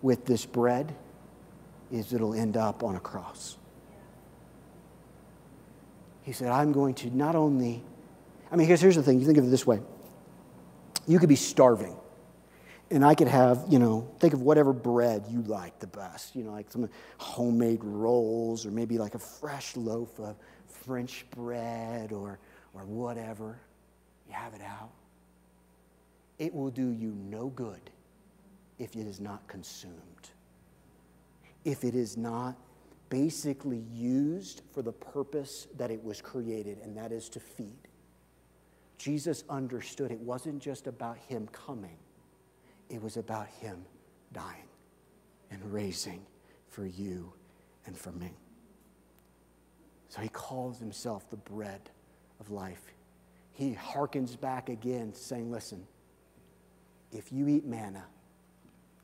[0.01, 0.95] with this bread
[1.91, 3.57] is it'll end up on a cross.
[6.23, 7.83] He said, I'm going to not only
[8.51, 9.81] I mean, here's the thing you think of it this way
[11.07, 11.95] you could be starving.
[12.91, 16.43] And I could have, you know, think of whatever bread you like the best, you
[16.43, 20.35] know, like some homemade rolls or maybe like a fresh loaf of
[20.67, 22.39] French bread or,
[22.75, 23.59] or whatever.
[24.27, 24.91] You have it out.
[26.37, 27.89] It will do you no good
[28.77, 30.29] if it is not consumed,
[31.63, 32.57] if it is not
[33.09, 37.87] basically used for the purpose that it was created, and that is to feed.
[38.97, 41.97] Jesus understood it wasn't just about him coming,
[42.89, 43.85] it was about him
[44.33, 44.67] dying
[45.51, 46.21] and raising
[46.69, 47.31] for you
[47.85, 48.31] and for me.
[50.09, 51.89] So he calls himself the bread
[52.39, 52.93] of life.
[53.53, 55.85] He harkens back again, saying, Listen,
[57.15, 58.03] if you eat manna,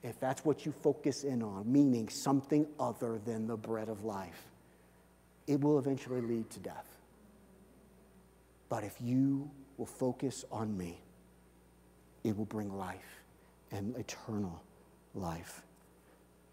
[0.04, 4.44] if that's what you focus in on, meaning something other than the bread of life,
[5.48, 6.88] it will eventually lead to death.
[8.70, 11.00] But if you will focus on me,
[12.24, 13.22] it will bring life
[13.72, 14.62] and eternal
[15.16, 15.62] life.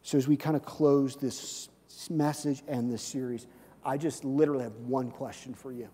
[0.02, 1.68] So, as we kind of close this
[2.08, 3.46] message and this series,
[3.84, 5.88] I just literally have one question for you.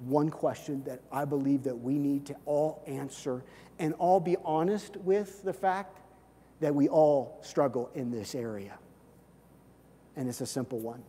[0.00, 3.42] One question that I believe that we need to all answer
[3.78, 6.00] and all be honest with the fact
[6.60, 8.78] that we all struggle in this area.
[10.16, 11.02] And it's a simple one.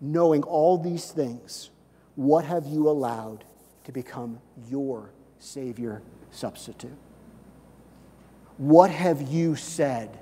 [0.00, 1.70] Knowing all these things,
[2.14, 3.44] what have you allowed
[3.84, 6.96] to become your Savior substitute?
[8.56, 10.18] What have you said?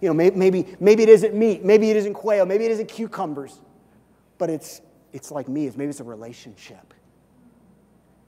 [0.00, 3.60] You know, maybe, maybe it isn't meat, maybe it isn't quail, maybe it isn't cucumbers,
[4.36, 4.80] but it's,
[5.12, 6.94] it's like me, maybe it's a relationship.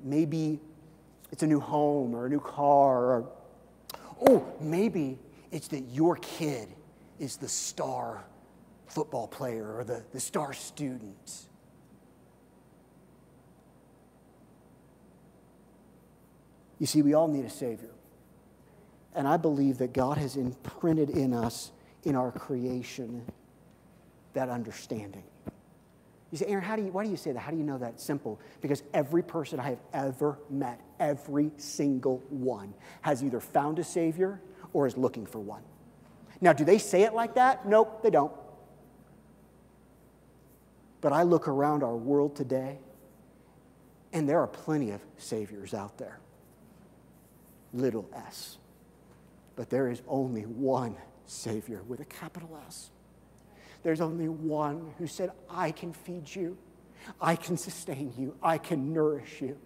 [0.02, 0.60] Maybe
[1.30, 3.28] it's a new home or a new car, or,
[4.26, 5.18] oh, maybe
[5.50, 6.68] it's that your kid
[7.18, 8.24] is the star
[8.86, 11.46] football player or the, the star student.
[16.78, 17.90] You see, we all need a Savior.
[19.14, 21.72] And I believe that God has imprinted in us,
[22.04, 23.24] in our creation,
[24.32, 25.24] that understanding.
[26.30, 27.40] You say, Aaron, how do you, why do you say that?
[27.40, 28.00] How do you know that?
[28.00, 28.40] Simple.
[28.60, 32.72] Because every person I have ever met, every single one,
[33.02, 34.40] has either found a Savior
[34.72, 35.62] or is looking for one.
[36.40, 37.66] Now, do they say it like that?
[37.66, 38.32] Nope, they don't.
[41.00, 42.78] But I look around our world today,
[44.12, 46.20] and there are plenty of Saviors out there.
[47.72, 48.58] Little s.
[49.56, 52.90] But there is only one Savior with a capital S.
[53.82, 56.58] There's only one who said, I can feed you,
[57.20, 59.58] I can sustain you, I can nourish you.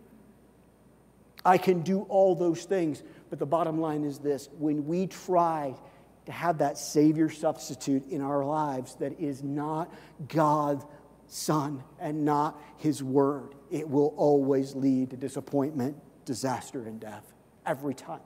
[1.45, 3.03] I can do all those things.
[3.29, 5.75] But the bottom line is this when we try
[6.27, 9.93] to have that Savior substitute in our lives that is not
[10.29, 10.85] God's
[11.27, 17.25] Son and not His Word, it will always lead to disappointment, disaster, and death
[17.67, 18.21] every time.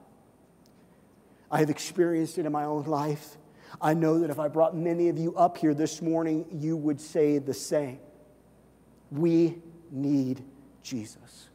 [1.51, 3.37] I have experienced it in my own life.
[3.81, 6.99] I know that if I brought many of you up here this morning, you would
[6.99, 7.99] say the same.
[9.11, 9.57] We
[9.91, 10.43] need
[10.83, 11.49] Jesus.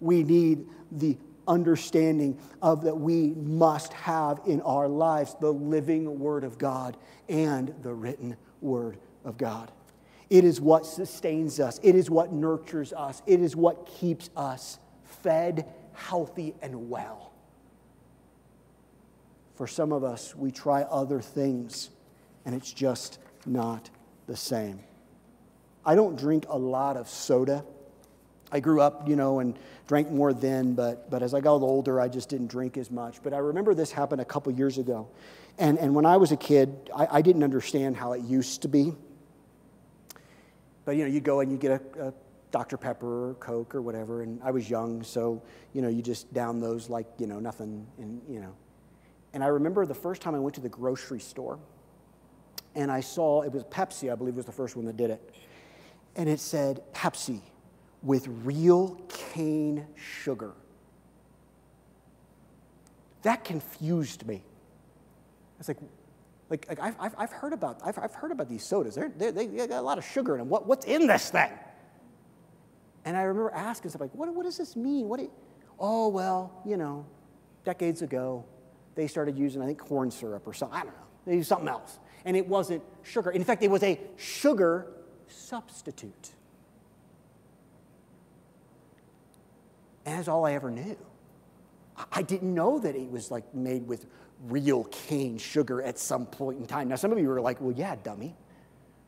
[0.00, 6.44] We need the understanding of that we must have in our lives the living Word
[6.44, 6.96] of God
[7.28, 9.70] and the written Word of God.
[10.30, 14.78] It is what sustains us, it is what nurtures us, it is what keeps us
[15.04, 17.31] fed, healthy, and well.
[19.54, 21.90] For some of us, we try other things
[22.44, 23.90] and it's just not
[24.26, 24.80] the same.
[25.84, 27.64] I don't drink a lot of soda.
[28.50, 32.00] I grew up, you know, and drank more then, but, but as I got older,
[32.00, 33.22] I just didn't drink as much.
[33.22, 35.08] But I remember this happened a couple years ago.
[35.58, 38.68] And, and when I was a kid, I, I didn't understand how it used to
[38.68, 38.94] be.
[40.84, 42.14] But, you know, you go and you get a, a
[42.50, 42.76] Dr.
[42.76, 45.42] Pepper or Coke or whatever, and I was young, so,
[45.72, 48.54] you know, you just down those like, you know, nothing, and, you know.
[49.34, 51.58] And I remember the first time I went to the grocery store
[52.74, 55.34] and I saw it was Pepsi, I believe was the first one that did it.
[56.16, 57.40] And it said Pepsi
[58.02, 60.52] with real cane sugar.
[63.22, 64.36] That confused me.
[64.36, 65.78] I was like,
[66.50, 68.94] like, like I've, I've, heard about, I've, I've heard about these sodas.
[68.94, 70.48] They're, they're, they got a lot of sugar in them.
[70.48, 71.50] What, what's in this thing?
[73.04, 75.08] And I remember asking stuff like, what, what does this mean?
[75.08, 75.20] What
[75.78, 77.06] oh, well, you know,
[77.64, 78.44] decades ago,
[78.94, 80.78] they started using, I think, corn syrup or something.
[80.78, 81.02] I don't know.
[81.26, 81.98] They used something else.
[82.24, 83.30] And it wasn't sugar.
[83.30, 84.86] In fact, it was a sugar
[85.28, 86.30] substitute.
[90.04, 90.96] And that's all I ever knew.
[92.10, 94.06] I didn't know that it was like made with
[94.48, 96.88] real cane sugar at some point in time.
[96.88, 98.34] Now, some of you were like, well, yeah, dummy.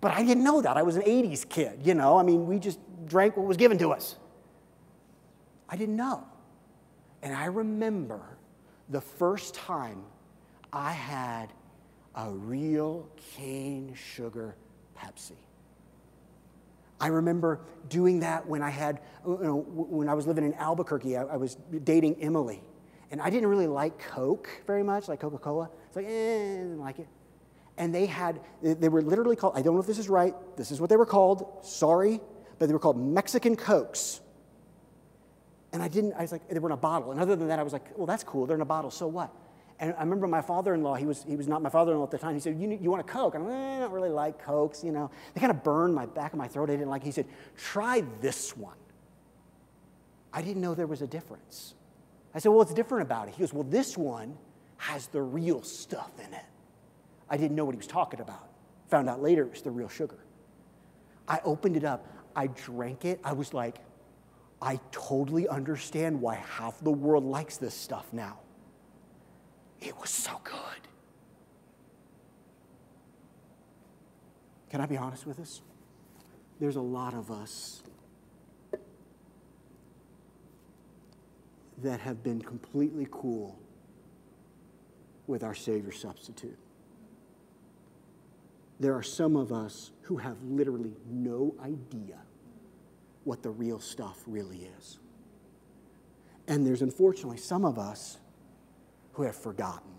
[0.01, 0.76] But I didn't know that.
[0.76, 2.18] I was an 80s kid, you know.
[2.18, 4.16] I mean, we just drank what was given to us.
[5.68, 6.24] I didn't know.
[7.22, 8.20] And I remember
[8.89, 10.03] the first time
[10.72, 11.53] I had
[12.14, 14.57] a real cane sugar
[14.97, 15.32] Pepsi.
[17.01, 21.16] I remember doing that when I had, you know, when I was living in Albuquerque,
[21.16, 22.62] I, I was dating Emily.
[23.11, 25.70] And I didn't really like Coke very much, like Coca Cola.
[25.87, 27.09] It's like, eh, I didn't like it.
[27.76, 30.70] And they had, they were literally called, I don't know if this is right, this
[30.70, 32.20] is what they were called, sorry,
[32.59, 34.20] but they were called Mexican Cokes.
[35.75, 37.11] And I didn't, I was like, they were in a bottle.
[37.11, 38.47] And other than that, I was like, well, that's cool.
[38.47, 38.93] They're in a bottle.
[38.93, 39.35] So what?
[39.81, 42.35] And I remember my father-in-law, he was, he was not my father-in-law at the time.
[42.35, 43.35] He said, you, you want a Coke?
[43.35, 45.11] And I'm like, eh, I don't really like Cokes, you know.
[45.35, 46.70] They kind of burned my back of my throat.
[46.70, 47.07] I didn't like it.
[47.07, 48.77] He said, try this one.
[50.33, 51.75] I didn't know there was a difference.
[52.37, 53.35] I said, well, what's different about it?
[53.35, 54.39] He goes, well, this one
[54.77, 56.47] has the real stuff in it.
[57.29, 58.49] I didn't know what he was talking about.
[58.91, 60.18] Found out later it was the real sugar.
[61.27, 62.07] I opened it up.
[62.37, 63.18] I drank it.
[63.25, 63.79] I was like,
[64.65, 68.39] I totally understand why half the world likes this stuff now.
[69.79, 70.89] It was so good.
[74.71, 75.61] Can I be honest with us?
[76.61, 77.83] There's a lot of us
[81.83, 83.59] that have been completely cool
[85.27, 86.57] with our Savior substitute.
[88.81, 92.17] There are some of us who have literally no idea
[93.25, 94.99] what the real stuff really is.
[96.47, 98.18] And there's unfortunately some of us
[99.14, 99.91] who have forgotten.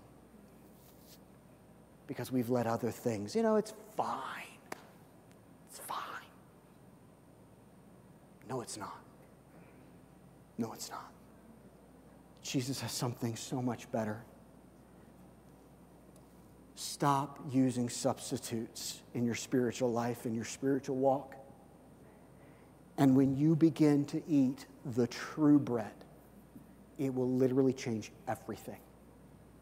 [2.07, 4.43] because we've let other things, you know, it's fine.
[5.69, 5.97] It's fine.
[8.49, 9.01] No, it's not.
[10.57, 11.11] No, it's not.
[12.41, 14.23] Jesus has something so much better.
[16.75, 21.35] Stop using substitutes in your spiritual life, in your spiritual walk.
[22.97, 24.65] And when you begin to eat
[24.95, 25.91] the true bread,
[26.97, 28.79] it will literally change everything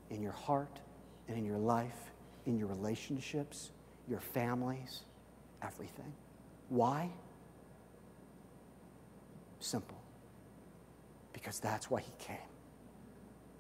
[0.10, 0.80] in your heart
[1.28, 2.12] and in your life,
[2.46, 3.72] in your relationships,
[4.08, 5.02] your families,
[5.64, 6.14] everything.
[6.70, 7.10] Why?
[9.60, 9.98] Simple.
[11.32, 12.38] Because that's why he came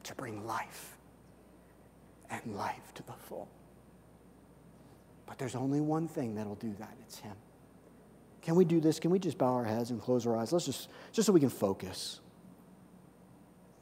[0.04, 0.98] to bring life
[2.30, 3.48] and life to the full.
[5.26, 7.36] But there's only one thing that'll do that it's him.
[8.44, 9.00] Can we do this?
[9.00, 10.52] Can we just bow our heads and close our eyes?
[10.52, 12.20] Let's just, just so we can focus.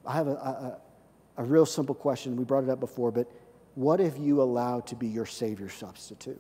[0.06, 0.78] I have a, a,
[1.38, 2.36] a real simple question.
[2.36, 3.30] We brought it up before, but
[3.74, 6.40] what have you allowed to be your Savior substitute?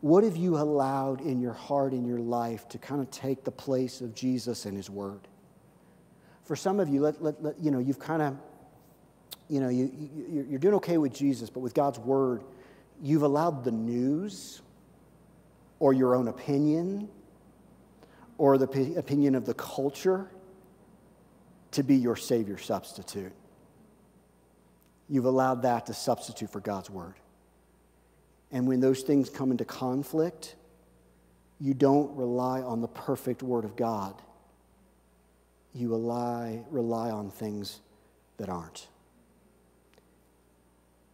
[0.00, 3.50] What have you allowed in your heart, in your life, to kind of take the
[3.50, 5.20] place of Jesus and His Word?
[6.44, 8.36] For some of you, let, let, let you know, you've kind of,
[9.48, 12.42] you know, you, you, you're doing okay with Jesus, but with God's Word,
[13.02, 14.62] you've allowed the news
[15.78, 17.08] or your own opinion
[18.36, 20.28] or the p- opinion of the culture
[21.72, 23.32] to be your Savior substitute.
[25.08, 27.14] You've allowed that to substitute for God's Word.
[28.50, 30.56] And when those things come into conflict,
[31.60, 34.14] you don't rely on the perfect Word of God.
[35.74, 37.80] You rely, rely on things
[38.38, 38.88] that aren't.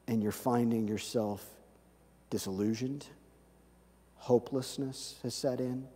[0.06, 1.44] And you're finding yourself
[2.30, 3.06] disillusioned,
[4.24, 5.86] hopelessness has set in.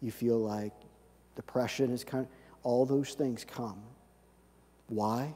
[0.00, 0.72] You feel like
[1.36, 2.30] depression is kind of,
[2.62, 3.80] all those things come.
[4.88, 5.34] Why?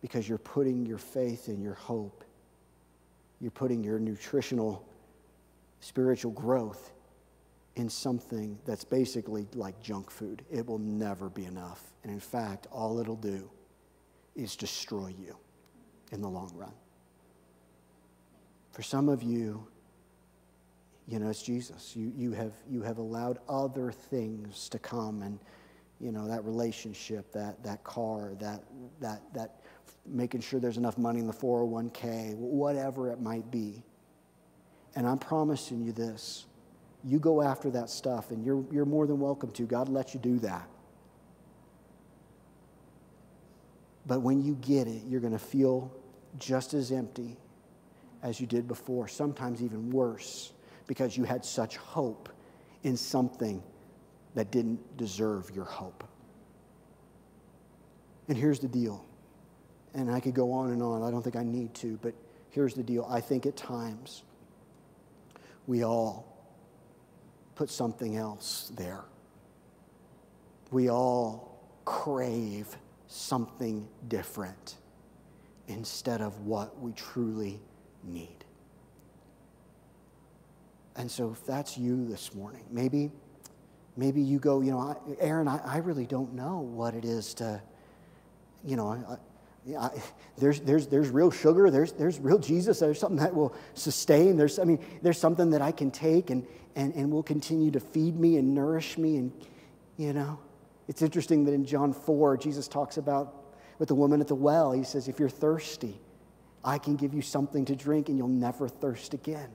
[0.00, 2.24] Because you're putting your faith and your hope
[3.44, 4.88] you're putting your nutritional,
[5.80, 6.92] spiritual growth
[7.76, 10.42] in something that's basically like junk food.
[10.50, 11.82] It will never be enough.
[12.02, 13.50] And in fact, all it'll do
[14.34, 15.36] is destroy you
[16.10, 16.72] in the long run.
[18.72, 19.66] For some of you,
[21.06, 21.94] you know, it's Jesus.
[21.94, 25.38] You, you, have, you have allowed other things to come and,
[26.00, 28.62] you know, that relationship, that, that car, that,
[29.00, 29.60] that, that
[30.06, 33.82] making sure there's enough money in the 401k, whatever it might be.
[34.96, 36.46] And I'm promising you this
[37.04, 39.64] you go after that stuff, and you're, you're more than welcome to.
[39.64, 40.66] God lets you do that.
[44.06, 45.92] But when you get it, you're going to feel
[46.38, 47.36] just as empty
[48.22, 50.52] as you did before, sometimes even worse,
[50.86, 52.28] because you had such hope
[52.82, 53.62] in something
[54.34, 56.04] that didn't deserve your hope.
[58.28, 59.04] And here's the deal
[59.94, 61.02] and I could go on and on.
[61.02, 62.14] I don't think I need to, but
[62.50, 63.06] here's the deal.
[63.08, 64.24] I think at times
[65.66, 66.26] we all
[67.54, 69.04] put something else there.
[70.70, 72.76] We all crave
[73.06, 74.76] something different
[75.68, 77.60] instead of what we truly
[78.02, 78.43] need.
[80.96, 83.10] And so if that's you this morning, maybe
[83.96, 87.60] maybe you go, you know, Aaron, I, I really don't know what it is to,
[88.64, 89.90] you know, I, I,
[90.36, 94.58] there's, there's, there's real sugar, there's, there's real Jesus, there's something that will sustain, there's,
[94.58, 98.18] I mean, there's something that I can take and, and, and will continue to feed
[98.18, 99.16] me and nourish me.
[99.16, 99.32] And,
[99.96, 100.38] you know,
[100.88, 103.42] it's interesting that in John 4, Jesus talks about
[103.78, 105.98] with the woman at the well, he says, if you're thirsty,
[106.64, 109.50] I can give you something to drink and you'll never thirst again.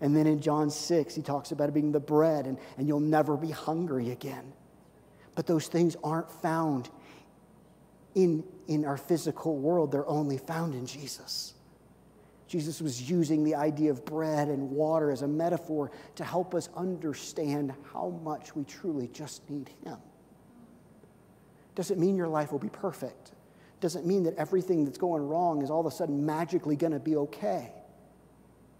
[0.00, 3.00] And then in John 6, he talks about it being the bread and, and you'll
[3.00, 4.52] never be hungry again.
[5.34, 6.88] But those things aren't found
[8.14, 11.52] in, in our physical world, they're only found in Jesus.
[12.48, 16.68] Jesus was using the idea of bread and water as a metaphor to help us
[16.76, 19.98] understand how much we truly just need Him.
[21.74, 23.32] Doesn't mean your life will be perfect.
[23.80, 26.98] Doesn't mean that everything that's going wrong is all of a sudden magically going to
[26.98, 27.72] be okay.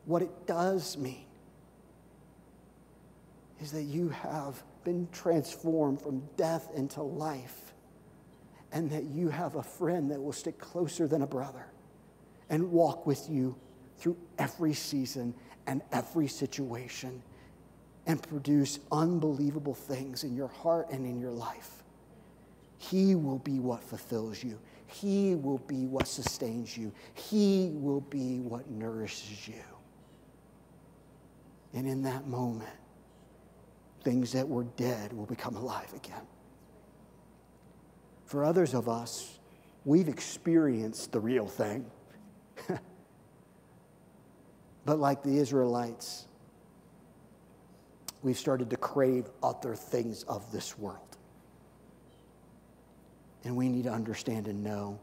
[0.06, 1.26] What it does mean
[3.60, 7.74] is that you have been transformed from death into life
[8.72, 11.66] and that you have a friend that will stick closer than a brother
[12.48, 13.56] and walk with you
[13.98, 15.34] through every season
[15.66, 17.22] and every situation
[18.06, 21.82] and produce unbelievable things in your heart and in your life.
[22.78, 24.60] He will be what fulfills you.
[24.86, 26.92] He will be what sustains you.
[27.14, 29.64] He will be what nourishes you.
[31.74, 32.70] And in that moment,
[34.02, 36.22] things that were dead will become alive again.
[38.24, 39.38] For others of us,
[39.84, 41.90] we've experienced the real thing.
[44.84, 46.26] but like the Israelites,
[48.22, 51.00] we've started to crave other things of this world.
[53.44, 54.98] And we need to understand and know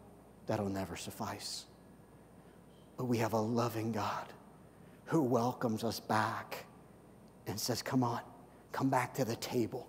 [0.48, 1.66] that'll never suffice.
[2.98, 4.28] But we have a loving God
[5.06, 6.66] who welcomes us back
[7.48, 8.22] and says, Come on,
[8.72, 9.88] come back to the table.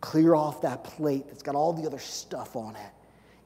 [0.00, 2.92] Clear off that plate that's got all the other stuff on it,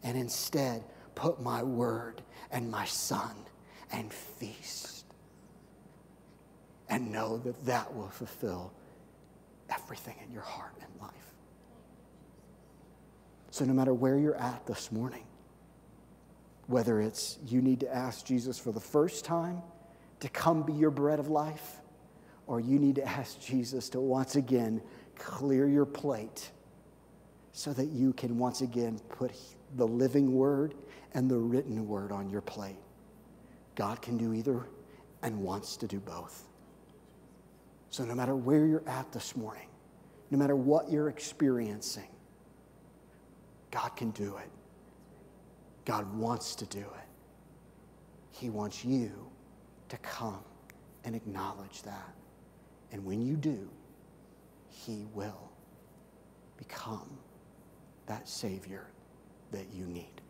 [0.02, 0.84] and instead
[1.14, 3.34] put my word and my son
[3.92, 5.04] and feast.
[6.88, 8.72] And know that that will fulfill
[9.70, 11.10] everything in your heart and life.
[13.50, 15.24] So, no matter where you're at this morning,
[16.66, 19.62] whether it's you need to ask Jesus for the first time
[20.24, 21.82] to come be your bread of life,
[22.46, 24.80] or you need to ask Jesus to once again
[25.16, 26.50] clear your plate
[27.52, 29.32] so that you can once again put
[29.76, 30.76] the living word
[31.12, 32.78] and the written word on your plate.
[33.74, 34.66] God can do either
[35.22, 36.44] and wants to do both.
[37.90, 39.68] So, no matter where you're at this morning,
[40.30, 42.08] no matter what you're experiencing,
[43.70, 44.48] God can do it.
[45.84, 47.08] God wants to do it.
[48.30, 49.23] He wants you
[49.94, 50.40] to come
[51.04, 52.14] and acknowledge that.
[52.92, 53.68] And when you do,
[54.68, 55.50] He will
[56.56, 57.18] become
[58.06, 58.86] that Savior
[59.52, 60.20] that you need.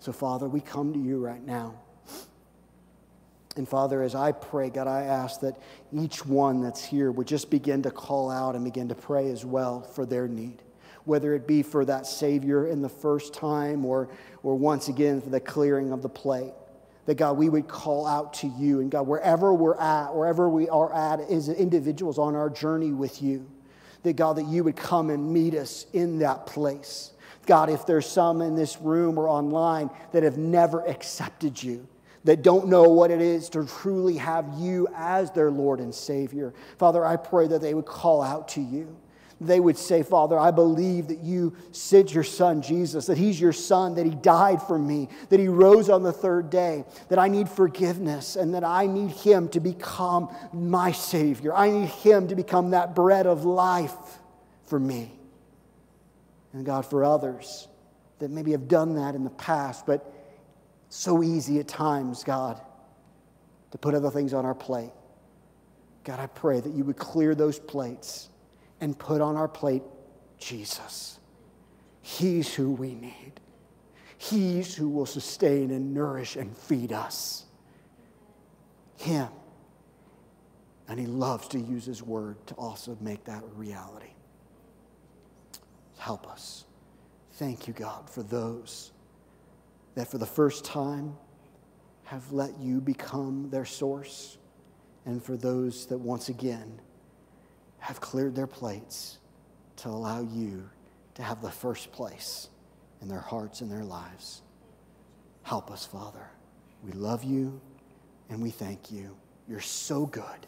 [0.00, 1.74] So, Father, we come to you right now.
[3.56, 5.60] And Father, as I pray, God, I ask that
[5.92, 9.44] each one that's here would just begin to call out and begin to pray as
[9.44, 10.62] well for their need
[11.08, 14.10] whether it be for that Savior in the first time or,
[14.42, 16.52] or once again for the clearing of the plate.
[17.08, 18.80] That God, we would call out to you.
[18.80, 23.22] And God, wherever we're at, wherever we are at as individuals on our journey with
[23.22, 23.46] you,
[24.02, 27.12] that God, that you would come and meet us in that place.
[27.46, 31.88] God, if there's some in this room or online that have never accepted you,
[32.24, 36.52] that don't know what it is to truly have you as their Lord and Savior,
[36.76, 38.94] Father, I pray that they would call out to you
[39.40, 43.52] they would say, Father, I believe that you sent your son, Jesus, that he's your
[43.52, 47.28] son, that he died for me, that he rose on the third day, that I
[47.28, 51.54] need forgiveness, and that I need him to become my Savior.
[51.54, 53.94] I need him to become that bread of life
[54.66, 55.12] for me.
[56.52, 57.68] And God, for others
[58.18, 60.12] that maybe have done that in the past, but
[60.88, 62.60] so easy at times, God,
[63.70, 64.90] to put other things on our plate.
[66.02, 68.27] God, I pray that you would clear those plates
[68.80, 69.82] and put on our plate
[70.38, 71.18] Jesus.
[72.00, 73.32] He's who we need.
[74.16, 77.44] He's who will sustain and nourish and feed us.
[78.96, 79.28] Him.
[80.88, 84.12] And He loves to use His word to also make that a reality.
[85.98, 86.64] Help us.
[87.32, 88.92] Thank you, God, for those
[89.94, 91.16] that for the first time
[92.04, 94.38] have let you become their source,
[95.04, 96.80] and for those that once again
[97.78, 99.18] have cleared their plates
[99.76, 100.68] to allow you
[101.14, 102.48] to have the first place
[103.00, 104.42] in their hearts and their lives.
[105.42, 106.26] Help us, Father.
[106.82, 107.60] We love you
[108.28, 109.16] and we thank you.
[109.48, 110.46] You're so good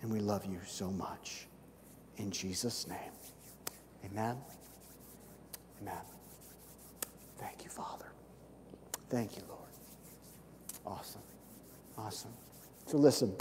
[0.00, 1.46] and we love you so much.
[2.16, 2.98] In Jesus' name,
[4.04, 4.36] amen.
[5.80, 5.94] Amen.
[7.38, 8.06] Thank you, Father.
[9.08, 9.60] Thank you, Lord.
[10.86, 11.22] Awesome.
[11.98, 12.32] Awesome.
[12.86, 13.34] So listen.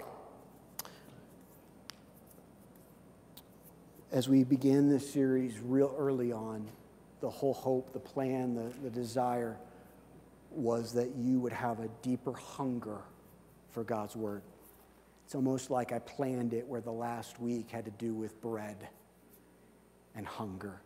[4.12, 6.68] As we began this series real early on,
[7.22, 9.58] the whole hope, the plan, the, the desire
[10.52, 13.00] was that you would have a deeper hunger
[13.70, 14.42] for God's Word.
[15.26, 18.90] It's almost like I planned it where the last week had to do with bread
[20.14, 20.82] and hunger.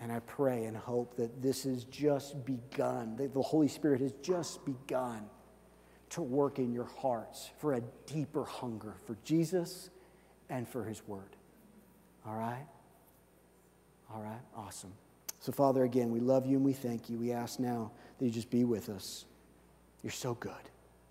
[0.00, 4.12] And I pray and hope that this has just begun, that the Holy Spirit has
[4.22, 5.28] just begun
[6.10, 9.90] to work in your hearts for a deeper hunger for Jesus
[10.48, 11.35] and for His Word.
[12.26, 12.66] All right?
[14.12, 14.40] All right?
[14.56, 14.92] Awesome.
[15.40, 17.18] So, Father, again, we love you and we thank you.
[17.18, 19.26] We ask now that you just be with us.
[20.02, 20.52] You're so good.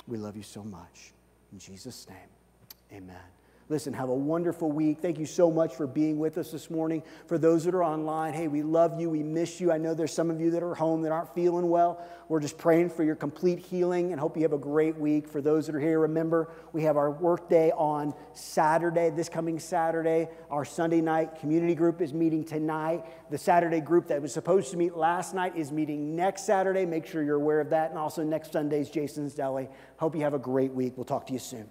[0.08, 1.14] We love you so much.
[1.52, 3.35] In Jesus' name, amen.
[3.68, 5.00] Listen, have a wonderful week.
[5.02, 7.02] Thank you so much for being with us this morning.
[7.26, 9.10] For those that are online, hey, we love you.
[9.10, 9.72] We miss you.
[9.72, 12.00] I know there's some of you that are home that aren't feeling well.
[12.30, 15.28] We're just praying for your complete healing and hope you have a great week.
[15.28, 19.58] For those that are here, remember, we have our work day on Saturday, this coming
[19.58, 20.30] Saturday.
[20.52, 23.04] Our Sunday night community group is meeting tonight.
[23.32, 26.86] The Saturday group that was supposed to meet last night is meeting next Saturday.
[26.86, 27.90] Make sure you're aware of that.
[27.90, 29.70] And also next Sunday's Jason's Deli.
[29.98, 30.94] Hope you have a great week.
[30.96, 31.68] We'll talk to you soon.